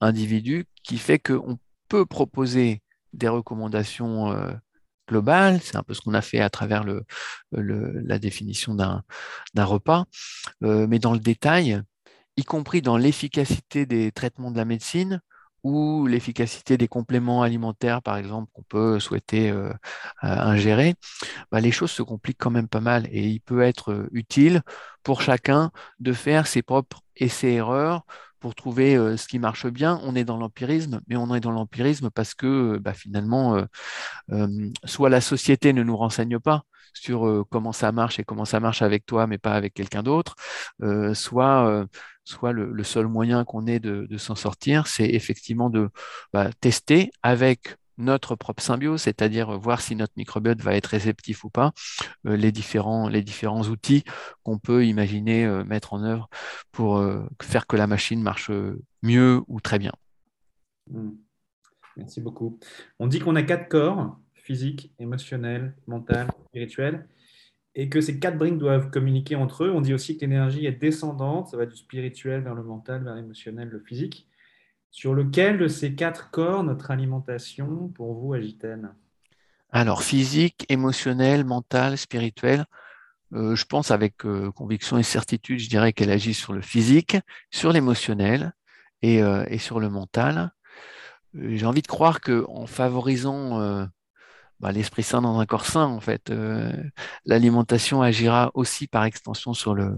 [0.00, 1.58] individus qui fait qu'on
[1.88, 2.82] peut proposer
[3.12, 4.32] des recommandations
[5.62, 7.04] C'est un peu ce qu'on a fait à travers le,
[7.52, 10.04] la définition d'un repas.
[10.60, 11.82] mais dans le détail,
[12.36, 15.20] y compris dans l'efficacité des traitements de la médecine,
[15.62, 19.72] ou l'efficacité des compléments alimentaires, par exemple, qu'on peut souhaiter euh,
[20.22, 20.94] ingérer,
[21.50, 24.62] bah, les choses se compliquent quand même pas mal et il peut être euh, utile
[25.02, 28.04] pour chacun de faire ses propres essais-erreurs
[28.40, 30.00] pour trouver euh, ce qui marche bien.
[30.02, 33.64] On est dans l'empirisme, mais on est dans l'empirisme parce que bah, finalement,
[34.84, 38.82] soit la société ne nous renseigne pas, sur comment ça marche et comment ça marche
[38.82, 40.34] avec toi, mais pas avec quelqu'un d'autre,
[41.14, 41.86] soit
[42.24, 45.90] soit le, seul moyen qu'on ait de, s'en sortir, c'est effectivement de
[46.32, 51.50] bah, tester avec notre propre symbiose, c'est-à-dire voir si notre microbiote va être réceptif ou
[51.50, 51.72] pas,
[52.26, 54.04] euh, les, différents, les différents outils
[54.42, 56.28] qu'on peut imaginer euh, mettre en œuvre
[56.72, 58.50] pour euh, faire que la machine marche
[59.02, 59.92] mieux ou très bien.
[60.88, 61.12] Hmm.
[61.96, 62.58] Merci beaucoup.
[62.98, 67.06] On dit qu'on a quatre corps, physique, émotionnel, mental, spirituel
[67.74, 69.72] et que ces quatre briques doivent communiquer entre eux.
[69.72, 73.14] On dit aussi que l'énergie est descendante, ça va du spirituel vers le mental, vers
[73.14, 74.28] l'émotionnel, le physique.
[74.90, 78.90] Sur lequel de ces quatre corps notre alimentation, pour vous, agit-elle?
[79.70, 82.66] Alors, physique, émotionnel, mental, spirituel,
[83.32, 87.16] euh, je pense avec euh, conviction et certitude, je dirais qu'elle agit sur le physique,
[87.50, 88.52] sur l'émotionnel
[89.02, 90.50] et, euh, sur le mental.
[91.34, 93.86] J'ai envie de croire qu'en favorisant
[94.58, 96.32] bah, l'esprit sain dans un corps sain, en fait.
[97.24, 99.96] L'alimentation agira aussi par extension sur le,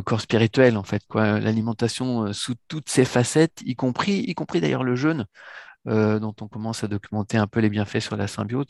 [0.00, 1.02] corps spirituel, en fait.
[1.08, 1.40] Quoi.
[1.40, 5.26] L'alimentation euh, sous toutes ses facettes, y compris, y compris d'ailleurs le jeûne,
[5.88, 8.66] euh, dont on commence à documenter un peu les bienfaits sur la symbiose,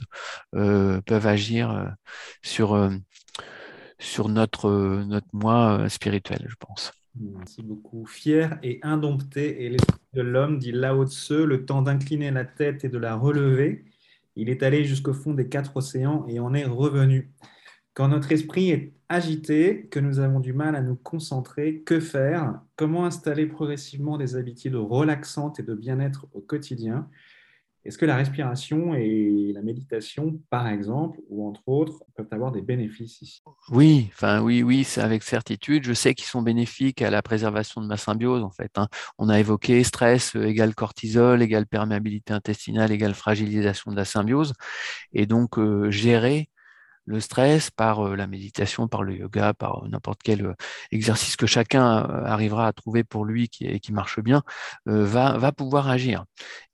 [0.52, 1.94] peuvent agir
[2.42, 2.90] sur,
[3.98, 4.70] sur notre,
[5.04, 6.92] notre moi spirituel, je pense.
[7.20, 8.06] Merci beaucoup.
[8.06, 12.84] Fier et indompté est l'esprit de l'homme, dit Lao Tse, le temps d'incliner la tête
[12.84, 13.84] et de la relever.
[14.34, 17.30] Il est allé jusqu'au fond des quatre océans et en est revenu.
[17.92, 22.60] Quand notre esprit est agité, que nous avons du mal à nous concentrer, que faire
[22.76, 27.08] Comment installer progressivement des habitudes relaxantes et de bien-être au quotidien
[27.84, 32.62] est-ce que la respiration et la méditation, par exemple, ou entre autres, peuvent avoir des
[32.62, 33.42] bénéfices ici?
[33.70, 35.84] Oui, enfin oui, oui, avec certitude.
[35.84, 38.70] Je sais qu'ils sont bénéfiques à la préservation de ma symbiose, en fait.
[38.76, 38.86] Hein.
[39.18, 44.52] On a évoqué stress euh, égale cortisol, égale perméabilité intestinale, égale fragilisation de la symbiose.
[45.12, 46.50] Et donc, euh, gérer
[47.04, 50.54] le stress, par euh, la méditation, par le yoga, par euh, n'importe quel euh,
[50.90, 51.82] exercice que chacun
[52.24, 54.42] arrivera à trouver pour lui qui, qui marche bien,
[54.86, 56.24] va, pouvoir agir.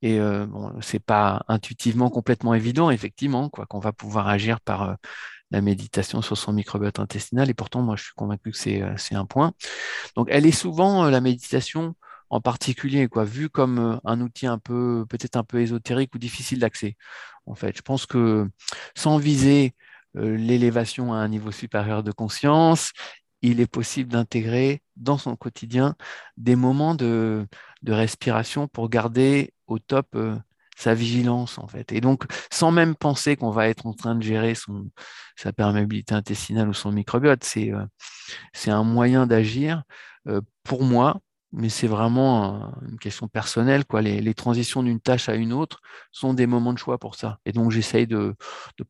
[0.02, 4.96] Et bon, c'est pas intuitivement complètement évident, effectivement, quoi, qu'on va pouvoir agir par
[5.50, 7.50] la méditation sur son microbiote intestinal.
[7.50, 9.52] Et pourtant, moi, je suis convaincu que c'est un point.
[10.16, 11.94] Donc, elle est souvent la méditation
[12.30, 16.60] en particulier, quoi, vu comme un outil un peu, peut-être un peu ésotérique ou difficile
[16.60, 16.96] d'accès.
[17.46, 18.48] En fait, je pense que
[18.94, 19.74] sans viser
[20.22, 22.92] l'élévation à un niveau supérieur de conscience,
[23.42, 25.94] il est possible d'intégrer dans son quotidien
[26.36, 27.46] des moments de,
[27.86, 30.36] respiration pour garder au top euh,
[30.76, 31.92] sa vigilance en fait.
[31.92, 34.90] Et donc, sans même penser qu'on va être en train de gérer son,
[35.36, 37.84] sa perméabilité intestinale ou son microbiote, c'est euh,
[38.66, 39.82] un moyen d'agir
[40.62, 41.20] pour moi
[41.52, 43.86] mais c'est vraiment une question personnelle.
[43.86, 44.02] Quoi.
[44.02, 45.80] Les, transitions d'une tâche à une autre
[46.12, 47.38] sont des moments de choix pour ça.
[47.46, 48.34] Et donc, j'essaye de,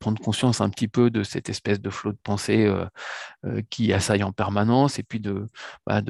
[0.01, 2.85] prendre conscience un petit peu de cette espèce de flot de pensée euh,
[3.47, 5.47] euh, qui assaille en permanence et puis de,
[5.87, 6.03] bah,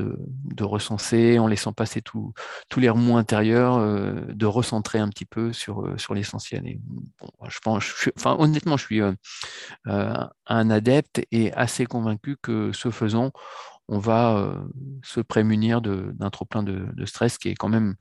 [0.60, 2.32] recenser en laissant passer tous
[2.78, 5.84] les remous intérieurs, euh, de recentrer un petit peu sur,
[6.14, 6.78] l'essentiel.
[8.24, 9.00] Honnêtement, je suis
[9.84, 13.32] un adepte et assez convaincu que ce faisant,
[13.88, 14.54] on va euh,
[15.02, 17.96] se prémunir d'un trop-plein de, stress qui est quand même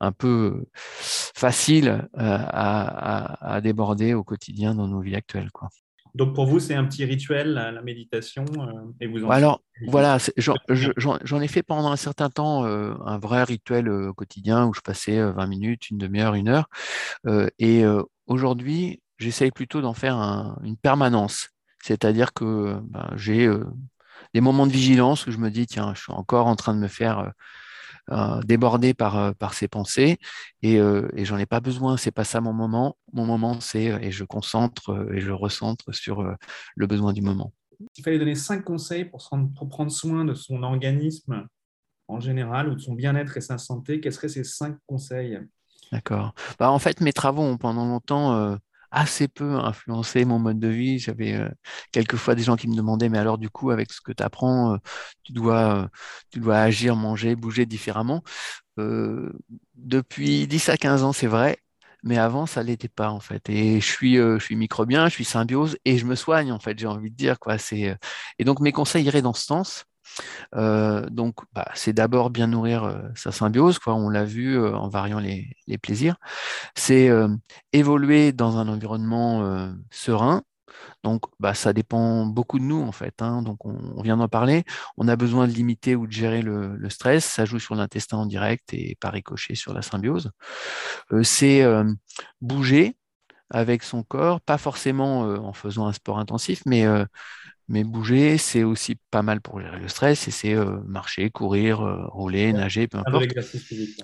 [0.00, 5.50] un peu facile euh, à, déborder au quotidien dans nos vies actuelles.
[5.52, 5.68] Quoi.
[6.14, 11.40] Donc pour vous, c'est un petit rituel, la, méditation euh, et vous Alors voilà, j'en
[11.40, 15.90] ai fait pendant un certain temps un vrai rituel quotidien où je passais 20 minutes,
[15.90, 16.68] une demi-heure, une heure.
[17.58, 17.84] et
[18.26, 20.16] aujourd'hui, j'essaye plutôt d'en faire
[20.62, 21.48] une permanence.
[21.82, 23.50] C'est-à-dire que ben, j'ai
[24.34, 26.80] des moments de vigilance où je me dis, tiens, je suis encore en train de
[26.80, 27.30] me faire euh,
[28.10, 30.18] euh, déborder par, euh, par ces pensées
[30.62, 32.96] et, et j'en ai pas besoin, c'est pas ça mon moment.
[33.12, 36.22] Mon moment, c'est, et je concentre et je recentre sur
[36.76, 37.52] le besoin du moment.
[37.96, 41.46] Il fallait donner cinq conseils pour, pour prendre soin de son organisme
[42.08, 44.00] en général ou de son bien-être et sa santé?
[44.00, 45.38] Quels seraient ces cinq conseils?
[45.92, 46.34] D'accord.
[46.58, 48.56] Bah, en fait, mes travaux ont pendant longtemps euh,
[48.94, 50.98] assez peu influencé mon mode de vie.
[50.98, 51.48] J'avais euh,
[51.92, 54.74] quelquefois des gens qui me demandaient, mais alors du coup, avec ce que tu apprends,
[54.74, 54.78] euh,
[55.22, 55.90] tu dois,
[56.30, 58.22] tu dois agir, manger, bouger différemment.
[59.74, 61.58] depuis 10 à 15 ans, c'est vrai,
[62.02, 63.48] mais avant, ça l'était pas en fait.
[63.50, 66.78] Et je suis, je suis microbien, je suis symbiose et je me soigne en fait.
[66.78, 67.58] J'ai envie de dire quoi.
[67.58, 67.96] C'est
[68.38, 69.84] et donc mes conseils iraient dans ce sens.
[70.56, 73.94] Euh, donc, bah, c'est d'abord bien nourrir euh, sa symbiose, quoi.
[73.94, 76.16] On l'a vu euh, en variant les, plaisirs.
[76.76, 77.10] C'est
[77.72, 80.42] évoluer dans un environnement serein.
[81.02, 83.20] Donc, bah, ça dépend beaucoup de nous, en fait.
[83.22, 83.42] Hein.
[83.42, 84.64] Donc, on, vient d'en parler.
[84.96, 87.24] On a besoin de limiter ou de gérer le, le stress.
[87.24, 90.30] Ça joue sur l'intestin en direct et par ricochet sur la symbiose.
[91.22, 91.64] c'est
[92.40, 92.96] bouger
[93.50, 96.86] avec son corps, pas forcément en faisant un sport intensif, mais
[97.68, 101.80] mais bouger, c'est aussi pas mal pour gérer le stress et c'est euh, marcher, courir,
[101.80, 103.26] euh, rouler, nager, peu importe.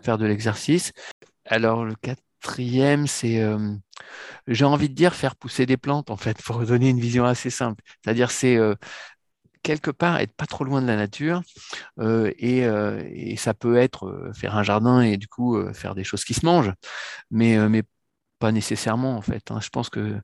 [0.02, 0.92] Faire de l'exercice.
[1.44, 3.74] Alors, le quatrième, c'est, euh,
[4.46, 7.50] j'ai envie de dire, faire pousser des plantes, en fait, pour donner une vision assez
[7.50, 7.82] simple.
[8.02, 8.58] C'est-à-dire, c'est
[9.62, 11.42] quelque part être pas trop loin de la nature
[12.00, 16.32] et, et, ça peut être faire un jardin et du coup faire des choses qui
[16.32, 16.72] se mangent,
[17.30, 17.82] mais, mais
[18.40, 19.52] pas nécessairement, en fait.
[19.52, 19.60] Hein.
[19.60, 20.20] Je pense que euh,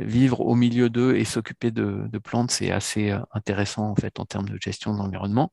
[0.00, 4.24] vivre au milieu d'eux et s'occuper de, plantes, c'est assez euh, intéressant en fait en
[4.24, 5.52] termes de gestion de l'environnement.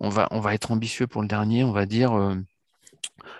[0.00, 2.34] On va, on va être ambitieux pour le dernier, on va dire euh,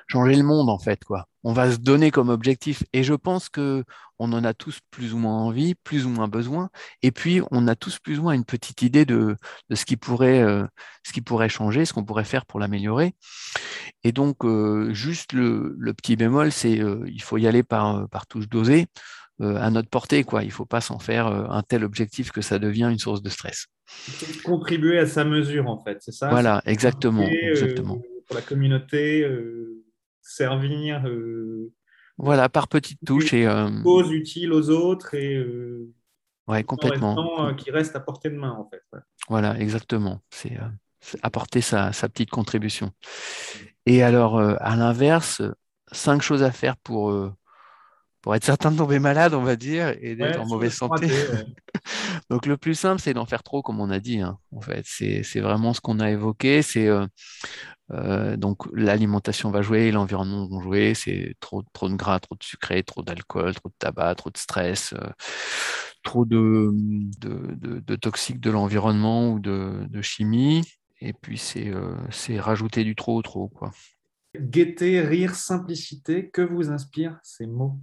[0.06, 1.26] changer le monde en fait quoi.
[1.42, 3.84] On va se donner comme objectif et je pense que
[4.18, 6.70] on en a tous plus ou moins envie, plus ou moins besoin
[7.02, 9.36] et puis on a tous plus ou moins une petite idée de,
[9.72, 10.44] ce qui pourrait
[11.02, 13.14] ce qui pourrait changer, ce qu'on pourrait faire pour l'améliorer.
[14.04, 14.46] Et donc
[14.92, 16.72] juste le, petit bémol, c'est
[17.06, 18.86] il faut y aller par par touche dosée.
[19.40, 20.22] Euh, à notre portée.
[20.22, 20.42] Quoi.
[20.42, 23.22] Il ne faut pas s'en faire euh, un tel objectif que ça devient une source
[23.22, 23.68] de stress.
[24.44, 26.28] Contribuer à sa mesure, en fait, c'est ça?
[26.28, 27.22] Voilà, exactement.
[27.22, 28.02] Euh, exactement.
[28.26, 29.26] pour la communauté,
[30.20, 31.02] servir.
[32.18, 33.32] voilà, par petites touches.
[33.32, 33.48] Et,
[33.82, 35.42] cause utile aux autres et.
[36.46, 37.54] ouais, complètement.
[37.54, 38.82] qui reste à portée de main, en fait.
[39.28, 40.20] Voilà, exactement.
[40.28, 40.58] C'est
[41.22, 42.92] apporter sa, sa, petite contribution.
[43.86, 45.40] Et alors, à l'inverse,
[45.92, 47.10] cinq choses à faire pour
[48.22, 51.08] pour être certain de tomber malade, on va dire, et d'être en mauvaise santé.
[52.30, 54.20] Donc le plus simple, c'est d'en faire trop, comme on a dit.
[54.20, 54.38] Hein.
[54.52, 56.62] En fait, c'est vraiment ce qu'on a évoqué.
[56.62, 57.06] C'est euh,
[57.92, 60.94] euh, donc l'alimentation va jouer, l'environnement va jouer.
[60.94, 64.36] C'est trop, trop de gras, trop de sucré, trop d'alcool, trop de tabac, trop de
[64.36, 65.10] stress, euh,
[66.02, 66.70] trop de,
[67.20, 70.62] de, toxiques de l'environnement ou de, chimie.
[71.00, 71.72] Et puis c'est
[72.38, 73.70] rajouter du trop, trop quoi.
[74.38, 77.80] Gaieté, rire, simplicité, que vous inspirent ces mots?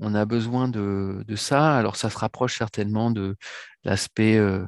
[0.00, 1.76] On a besoin de, ça.
[1.76, 3.36] Alors ça se rapproche certainement de
[3.84, 4.66] l'aspect euh,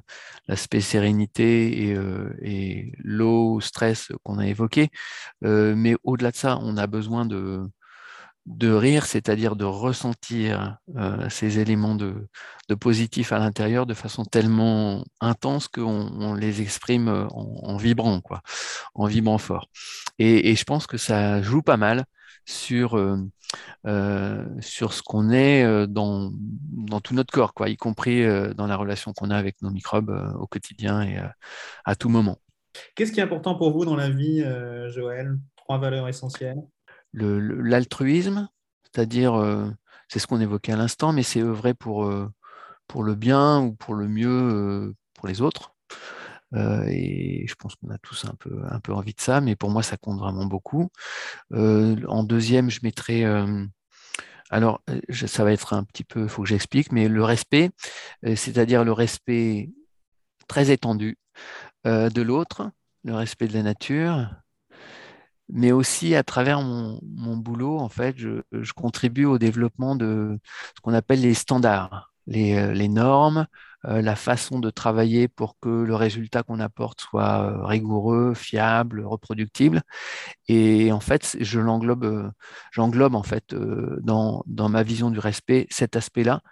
[0.81, 4.91] sérénité et, euh, et low stress qu'on a évoqué.
[5.45, 7.62] Euh, mais au-delà de ça, on a besoin de,
[8.47, 10.78] de rire, c'est-à-dire de ressentir
[11.28, 12.28] ces éléments de,
[12.81, 18.43] positif à l'intérieur de façon tellement intense qu'on les exprime en, vibrant, quoi,
[18.95, 19.68] en vibrant fort.
[20.18, 22.05] Et, je pense que ça joue pas mal
[22.45, 22.97] sur
[23.86, 28.55] euh, sur ce qu'on est euh, dans, dans, tout notre corps, quoi, y compris euh,
[28.55, 31.18] dans la relation qu'on a avec nos microbes au quotidien et
[31.84, 32.38] à tout moment.
[32.95, 34.45] Qu'est-ce qui est important pour vous dans la vie,
[34.88, 35.36] Joël?
[35.57, 36.62] Trois valeurs essentielles
[37.12, 38.49] L'altruisme,
[38.84, 39.74] c'est-à-dire,
[40.09, 42.12] c'est ce qu'on évoquait à l'instant, mais c'est vrai pour,
[42.86, 45.74] pour le bien ou pour le mieux pour les autres.
[46.57, 49.71] Et je pense qu'on a tous un peu, un peu envie de ça, mais pour
[49.71, 50.91] moi, ça compte vraiment beaucoup.
[51.53, 53.25] en deuxième, je mettrais
[54.51, 54.83] alors,
[55.13, 57.71] ça va être un petit peu, il faut que j'explique, mais le respect,
[58.25, 59.71] c'est-à-dire le respect
[60.49, 61.19] très étendu
[61.85, 62.71] de l'autre,
[63.05, 64.29] le respect de la nature,
[65.53, 66.99] mais aussi à travers mon,
[67.37, 70.39] boulot, en fait, je, contribue au développement de
[70.77, 75.95] ce qu'on appelle les standards, les normes, euh, la façon de travailler pour que le
[75.95, 79.83] résultat qu'on apporte soit euh, rigoureux, fiable, reproductible.
[80.49, 82.31] Et en fait, je l'englobe, euh,
[82.72, 86.43] j'englobe en fait dans, dans ma vision du respect cet aspect-là,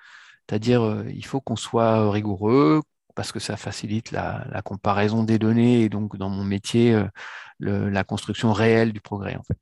[0.48, 2.82] c'est-à-dire il faut qu'on soit rigoureux
[3.14, 7.02] parce que ça facilite la, comparaison des données et donc dans mon métier
[7.60, 9.58] la construction réelle du progrès en fait.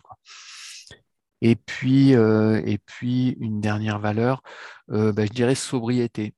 [1.42, 4.42] Et puis, et puis une dernière valeur,
[4.88, 6.34] bah, je dirais sobriété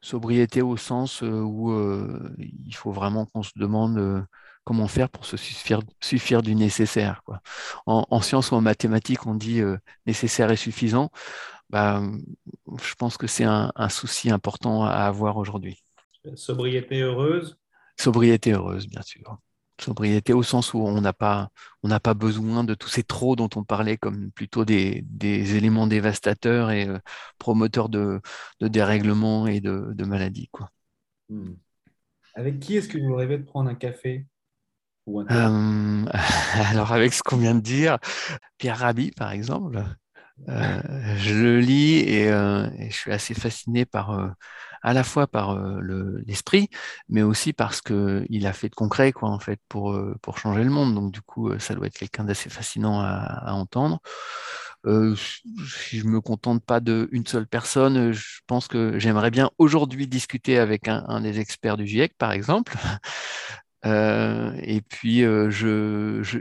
[0.00, 1.72] sobriété au sens où
[2.38, 4.26] il faut vraiment qu'on se demande
[4.64, 7.22] comment faire pour se suffire, du nécessaire.
[7.24, 7.40] Quoi.
[7.86, 9.62] En, sciences ou en mathématiques, on dit
[10.06, 11.10] nécessaire et suffisant.
[11.70, 12.02] Bah,
[12.82, 15.82] je pense que c'est un, souci important à avoir aujourd'hui.
[16.34, 17.58] Sobriété heureuse
[17.98, 19.38] Sobriété heureuse, bien sûr.
[19.80, 21.50] Sobriété au sens où on n'a pas,
[21.82, 25.86] on n'a pas besoin de tous ces trop dont on parlait comme plutôt des, éléments
[25.86, 26.98] dévastateurs et euh,
[27.38, 28.20] promoteurs de,
[28.60, 30.48] dérèglements et de, maladies.
[30.50, 30.70] Quoi.
[31.28, 31.54] Hmm.
[32.34, 34.26] Avec qui est-ce que vous rêvez de prendre un café
[35.06, 36.06] ou un
[36.70, 37.98] Alors avec ce qu'on vient de dire,
[38.58, 39.84] Pierre Rabhi par exemple,
[40.48, 40.80] euh,
[41.16, 44.34] je le lis et, euh, et, je suis assez fasciné par
[44.82, 46.68] à la fois par euh, l'esprit,
[47.08, 50.64] mais aussi parce qu'il a fait de concret, quoi, en fait, pour, euh, pour changer
[50.64, 50.94] le monde.
[50.94, 54.00] Donc, du coup, euh, ça doit être quelqu'un d'assez fascinant à, entendre.
[54.84, 60.58] si je me contente pas d'une seule personne, je pense que j'aimerais bien aujourd'hui discuter
[60.58, 62.74] avec un, des experts du GIEC, par exemple.
[63.84, 65.24] et puis,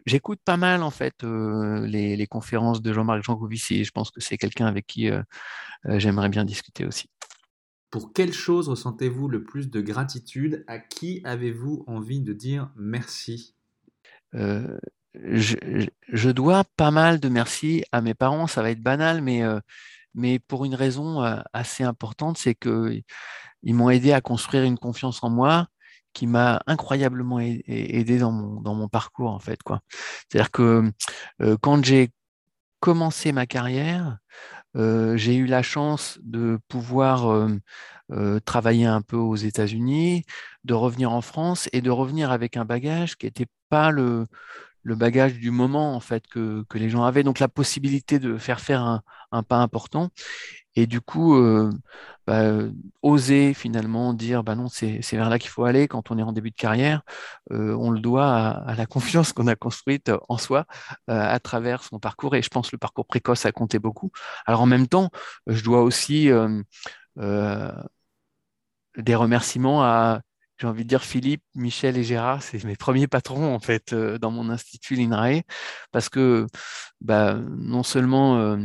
[0.05, 3.83] j'écoute pas mal en fait les, les, conférences de Jean-Marc Jancovici.
[3.83, 5.09] Je pense que c'est quelqu'un avec qui
[5.85, 7.09] j'aimerais bien discuter aussi.
[7.89, 10.65] Pour quelle chose ressentez-vous le plus de gratitude?
[10.67, 13.55] À qui avez-vous envie de dire merci?
[14.35, 14.77] Euh,
[15.13, 19.59] je, dois pas mal de merci à mes parents, ça va être banal, mais, euh,
[20.15, 23.03] mais pour une raison euh, assez importante, c'est qu'ils
[23.63, 25.67] m'ont aidé à construire une confiance en moi
[26.13, 29.59] qui m'a incroyablement aidé dans mon, dans mon parcours, en fait.
[30.29, 30.91] C'est-à-dire que
[31.61, 32.09] quand j'ai
[32.79, 34.17] commencé ma carrière,
[34.75, 37.49] j'ai eu la chance de pouvoir euh,
[38.11, 40.23] euh, travailler un peu aux États-Unis,
[40.63, 44.25] de revenir en France et de revenir avec un bagage qui n'était pas le,
[44.95, 47.23] bagage du moment en fait que, les gens avaient.
[47.23, 50.09] Donc la possibilité de faire faire un pas important.
[50.77, 51.71] Et du coup, euh,
[52.27, 52.51] bah,
[53.01, 56.31] oser finalement dire bah non, c'est vers là qu'il faut aller quand on est en
[56.31, 57.01] début de carrière,
[57.51, 60.65] euh, on le doit à, la confiance qu'on a construite en soi
[61.09, 62.35] euh, à travers son parcours.
[62.35, 64.11] Et je pense que le parcours précoce a compté beaucoup.
[64.45, 65.09] Alors en même temps,
[65.47, 66.29] je dois aussi
[68.97, 70.21] des remerciements à
[70.57, 74.31] j'ai envie de dire Philippe, Michel et Gérard, c'est mes premiers patrons en fait dans
[74.31, 75.41] mon institut l'INRAE,
[75.91, 76.47] parce que
[77.01, 78.57] bah, non seulement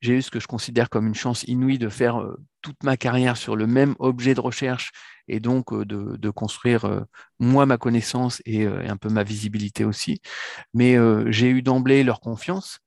[0.00, 2.96] j'ai eu ce que je considère comme une chance inouïe de faire euh, toute ma
[2.96, 4.92] carrière sur le même objet de recherche
[5.28, 7.00] et donc euh, de, construire euh,
[7.38, 10.20] moi ma connaissance et, un peu ma visibilité aussi.
[10.74, 10.96] Mais
[11.32, 12.78] j'ai eu d'emblée leur confiance.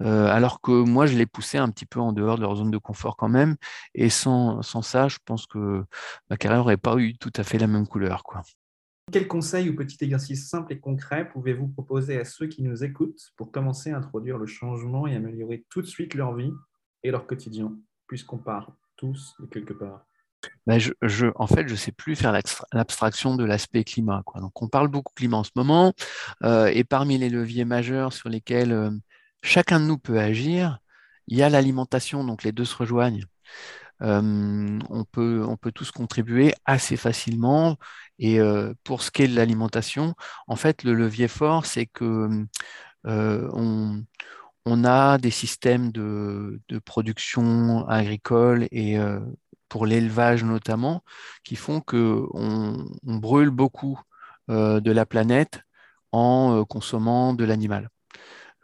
[0.00, 2.78] Alors que moi, je les poussais un petit peu en dehors de leur zone de
[2.78, 3.56] confort quand même.
[3.94, 5.84] Et sans, sans ça, je pense que
[6.30, 8.22] ma carrière n'aurait pas eu tout à fait la même couleur.
[8.22, 8.42] Quoi.
[9.12, 13.32] Quel conseil ou petit exercice simple et concret pouvez-vous proposer à ceux qui nous écoutent
[13.36, 16.52] pour commencer à introduire le changement et améliorer tout de suite leur vie
[17.04, 17.72] et leur quotidien,
[18.08, 20.04] puisqu'on part tous de quelque part?
[20.66, 22.36] Ben je, en fait, je ne sais plus faire
[22.72, 24.22] l'abstraction de l'aspect climat.
[24.24, 24.40] Quoi.
[24.40, 25.92] Donc, on parle beaucoup climat en ce moment,
[26.42, 28.90] euh, et parmi les leviers majeurs sur lesquels euh,
[29.42, 30.78] chacun de nous peut agir,
[31.28, 33.26] il y a l'alimentation, donc les deux se rejoignent.
[34.02, 37.76] Euh, on, peut, tous contribuer assez facilement.
[38.18, 40.14] Et euh, pour ce qui est de l'alimentation,
[40.46, 42.28] en fait, le levier fort, c'est que
[43.06, 48.96] euh, on, a des systèmes de, production agricole et
[49.68, 51.02] pour l'élevage notamment,
[51.44, 54.00] qui font qu'on on brûle beaucoup
[54.48, 55.60] de la planète
[56.12, 57.90] en consommant de l'animal.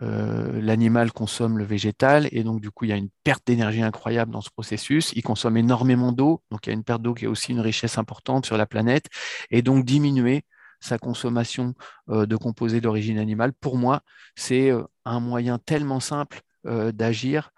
[0.03, 3.83] Euh, l'animal consomme le végétal et donc du coup il y a une perte d'énergie
[3.83, 5.13] incroyable dans ce processus.
[5.15, 7.61] Il consomme énormément d'eau, donc il y a une perte d'eau qui est aussi une
[7.61, 9.07] richesse importante sur la planète
[9.51, 10.45] et donc diminuer
[10.81, 11.75] sa consommation
[12.09, 14.03] euh, de composés d'origine animale, pour moi,
[14.35, 17.51] c'est euh, un moyen tellement simple d'agir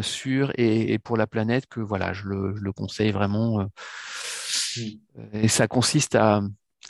[0.00, 3.68] sur et, pour la planète que voilà, je le, conseille vraiment.
[5.32, 6.42] Et ça consiste à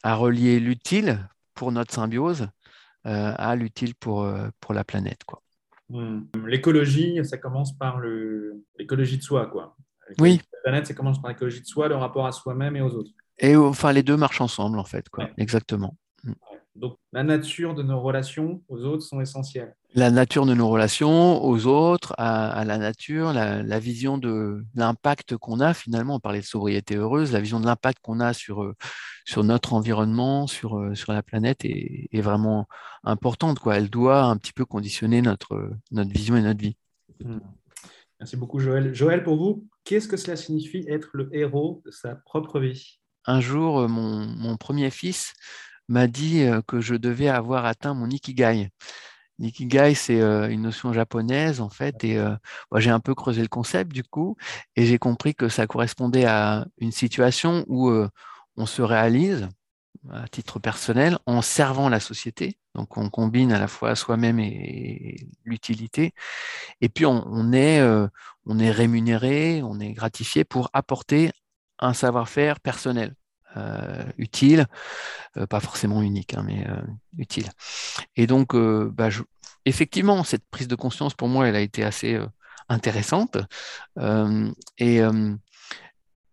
[0.03, 2.49] relier l'utile pour notre symbiose
[3.05, 5.25] à l'utile pour, euh, pour la planète.
[5.25, 5.43] Quoi.
[5.89, 6.23] Hmm.
[6.47, 8.01] L'écologie, ça commence par
[8.79, 9.47] l'écologie de soi.
[9.47, 9.77] Quoi.
[10.19, 10.41] Oui.
[10.53, 13.11] La planète, ça commence par l'écologie de soi, le rapport à soi-même et aux autres.
[13.39, 15.09] Et enfin, les deux marchent ensemble, en fait.
[15.09, 15.29] Quoi.
[15.37, 15.97] Exactement.
[16.25, 16.33] Hmm.
[16.75, 21.45] Donc, la nature de nos relations aux autres sont essentielles la nature de nos relations
[21.45, 26.47] aux autres, à, la nature, la, vision de l'impact qu'on a finalement, on parlait de
[26.47, 28.75] sobriété heureuse, la vision de l'impact qu'on a sur, euh,
[29.25, 32.69] sur notre environnement, sur, euh, sur la planète est, vraiment
[33.03, 33.59] importante.
[33.59, 33.77] Quoi.
[33.77, 36.77] Elle doit un petit peu conditionner notre, notre vision et notre vie.
[37.23, 37.41] Hmm.
[38.21, 38.95] Merci beaucoup Joël.
[38.95, 43.01] Joël, pour vous, qu'est-ce que cela signifie être le héros de sa propre vie?
[43.27, 45.35] Un jour, euh, mon, mon premier fils
[45.89, 48.71] m'a dit que je devais avoir atteint mon ikigai.
[49.43, 52.35] Nikigai, c'est euh, une notion japonaise en fait, et euh,
[52.77, 54.37] j'ai un peu creusé le concept du coup,
[54.77, 58.09] et j'ai compris que ça correspondait à une situation où euh,
[58.57, 59.49] on se réalise
[60.11, 62.57] à titre personnel en servant la société.
[62.75, 66.15] Donc on combine à la fois soi-même et, l'utilité,
[66.81, 67.83] et puis on est
[68.71, 71.33] rémunéré, on est gratifié pour apporter
[71.81, 73.15] un savoir-faire personnel
[74.19, 74.67] utile,
[75.49, 76.67] pas forcément unique, hein, mais
[77.19, 77.49] utile.
[78.17, 79.09] Et donc, bah,
[79.65, 82.19] effectivement, cette prise de conscience, pour moi, elle a été assez
[82.69, 83.39] intéressante.
[84.79, 85.03] et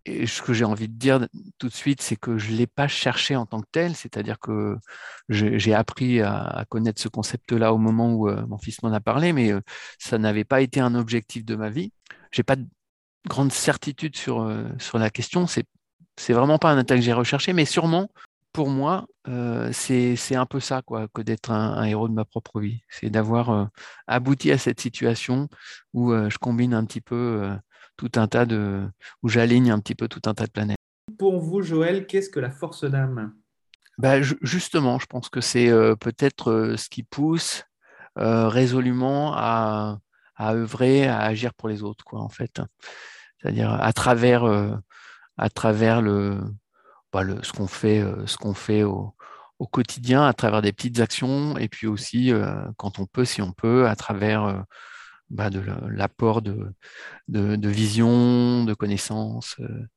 [0.05, 2.87] ce que j'ai envie de dire tout de suite, c'est que je ne l'ai pas
[2.87, 4.77] cherché en tant que tel, c'est-à-dire que
[5.29, 9.33] j'ai appris à, connaître ce concept-là au moment où euh, mon fils m'en a parlé,
[9.33, 9.61] mais euh,
[9.99, 11.91] ça n'avait pas été un objectif de ma vie.
[12.31, 12.65] Je n'ai pas de
[13.27, 15.65] grande certitude sur, euh, sur la question, c'est
[16.19, 18.09] c'est vraiment pas un attaque que j'ai recherché, mais sûrement,
[18.53, 19.05] pour moi,
[19.71, 22.81] c'est un peu ça, quoi, que d'être un, héros de ma propre vie.
[22.89, 23.69] C'est d'avoir
[24.07, 25.47] abouti à cette situation
[25.93, 27.49] où je combine un petit peu
[27.99, 28.87] tout un tas de.
[29.23, 30.77] où j'aligne un petit peu tout un tas de planètes.
[31.17, 33.33] Pour vous, Joël, qu'est-ce que la force d'âme?
[33.97, 37.65] Bah, Justement, je pense que c'est euh, peut-être euh, ce qui pousse
[38.17, 39.99] euh, résolument à,
[40.35, 42.61] à, œuvrer, à agir pour les autres, quoi, en fait.
[43.41, 44.43] C'est-à-dire à travers,
[45.39, 46.39] à travers le,
[47.13, 49.15] bah, ce qu'on fait, ce qu'on fait au,
[49.59, 52.31] au, quotidien, à travers des petites actions, et puis aussi,
[52.77, 54.65] quand on peut, si on peut, à travers
[55.29, 56.73] bah, de l'apport de,
[57.27, 59.55] de, vision, de connaissances.
[59.59, 59.87] Euh.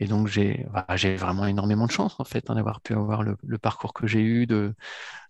[0.00, 3.36] Et donc, j'ai bah, vraiment énormément de chance, en fait, hein, d'avoir pu avoir le,
[3.58, 4.74] parcours que j'ai eu de,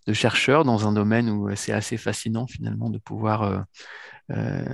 [0.07, 3.67] de, chercheur dans un domaine où euh, c'est assez fascinant, finalement, de pouvoir
[4.31, 4.65] euh,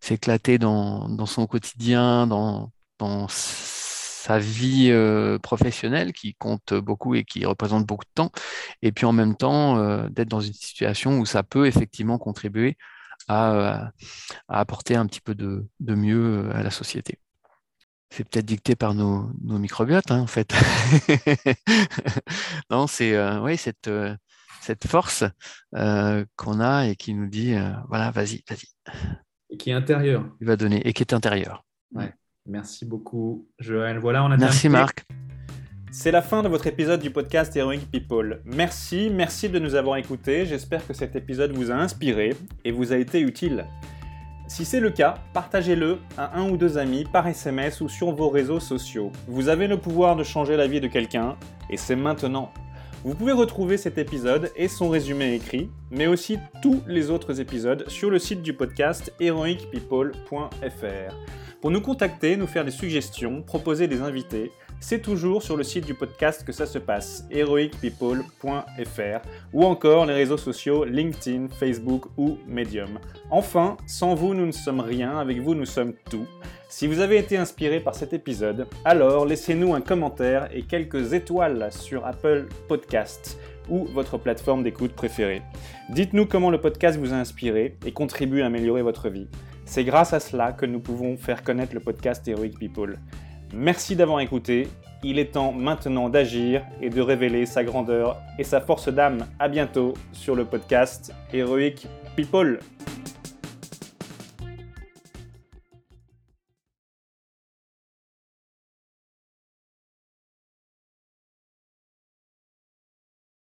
[0.00, 3.28] s'éclater dans, dans, son quotidien, dans, dans
[4.26, 4.92] sa vie
[5.42, 8.30] professionnelle qui compte beaucoup et qui représente beaucoup de temps,
[8.82, 12.76] et puis en même temps d'être dans une situation où ça peut effectivement contribuer
[13.28, 13.92] à,
[14.48, 17.18] apporter un petit peu de, mieux à la société.
[18.10, 20.54] C'est peut-être dicté par nos, microbiotes, hein, en fait.
[22.70, 23.90] non, c'est euh, oui, cette,
[24.60, 25.24] cette force
[25.72, 27.54] qu'on a et qui nous dit
[27.88, 28.68] voilà, vas-y, vas-y.
[29.50, 30.24] Et qui est intérieure.
[30.40, 31.64] Il va donner et qui est intérieur.
[31.92, 32.12] Ouais.
[32.46, 33.98] Merci beaucoup, Joël.
[33.98, 35.04] Voilà, on a Merci, Marc.
[35.90, 38.42] C'est la fin de votre épisode du podcast Heroic People.
[38.44, 40.44] Merci, merci de nous avoir écoutés.
[40.44, 42.34] J'espère que cet épisode vous a inspiré
[42.64, 43.64] et vous a été utile.
[44.46, 48.28] Si c'est le cas, partagez-le à un ou deux amis par SMS ou sur vos
[48.28, 49.10] réseaux sociaux.
[49.26, 51.36] Vous avez le pouvoir de changer la vie de quelqu'un
[51.70, 52.52] et c'est maintenant.
[53.02, 57.88] Vous pouvez retrouver cet épisode et son résumé écrit, mais aussi tous les autres épisodes
[57.88, 61.14] sur le site du podcast heroicpeople.fr.
[61.66, 65.84] Pour nous contacter, nous faire des suggestions, proposer des invités, c'est toujours sur le site
[65.84, 72.38] du podcast que ça se passe, heroicpeople.fr, ou encore les réseaux sociaux LinkedIn, Facebook ou
[72.46, 73.00] Medium.
[73.32, 76.28] Enfin, sans vous, nous ne sommes rien, avec vous, nous sommes tout.
[76.68, 81.72] Si vous avez été inspiré par cet épisode, alors laissez-nous un commentaire et quelques étoiles
[81.72, 85.42] sur Apple Podcasts ou votre plateforme d'écoute préférée.
[85.90, 89.26] Dites-nous comment le podcast vous a inspiré et contribue à améliorer votre vie.
[89.68, 92.98] C'est grâce à cela que nous pouvons faire connaître le podcast Heroic People.
[93.52, 94.68] Merci d'avoir écouté.
[95.02, 99.26] Il est temps maintenant d'agir et de révéler sa grandeur et sa force d'âme.
[99.40, 102.60] À bientôt sur le podcast Heroic People.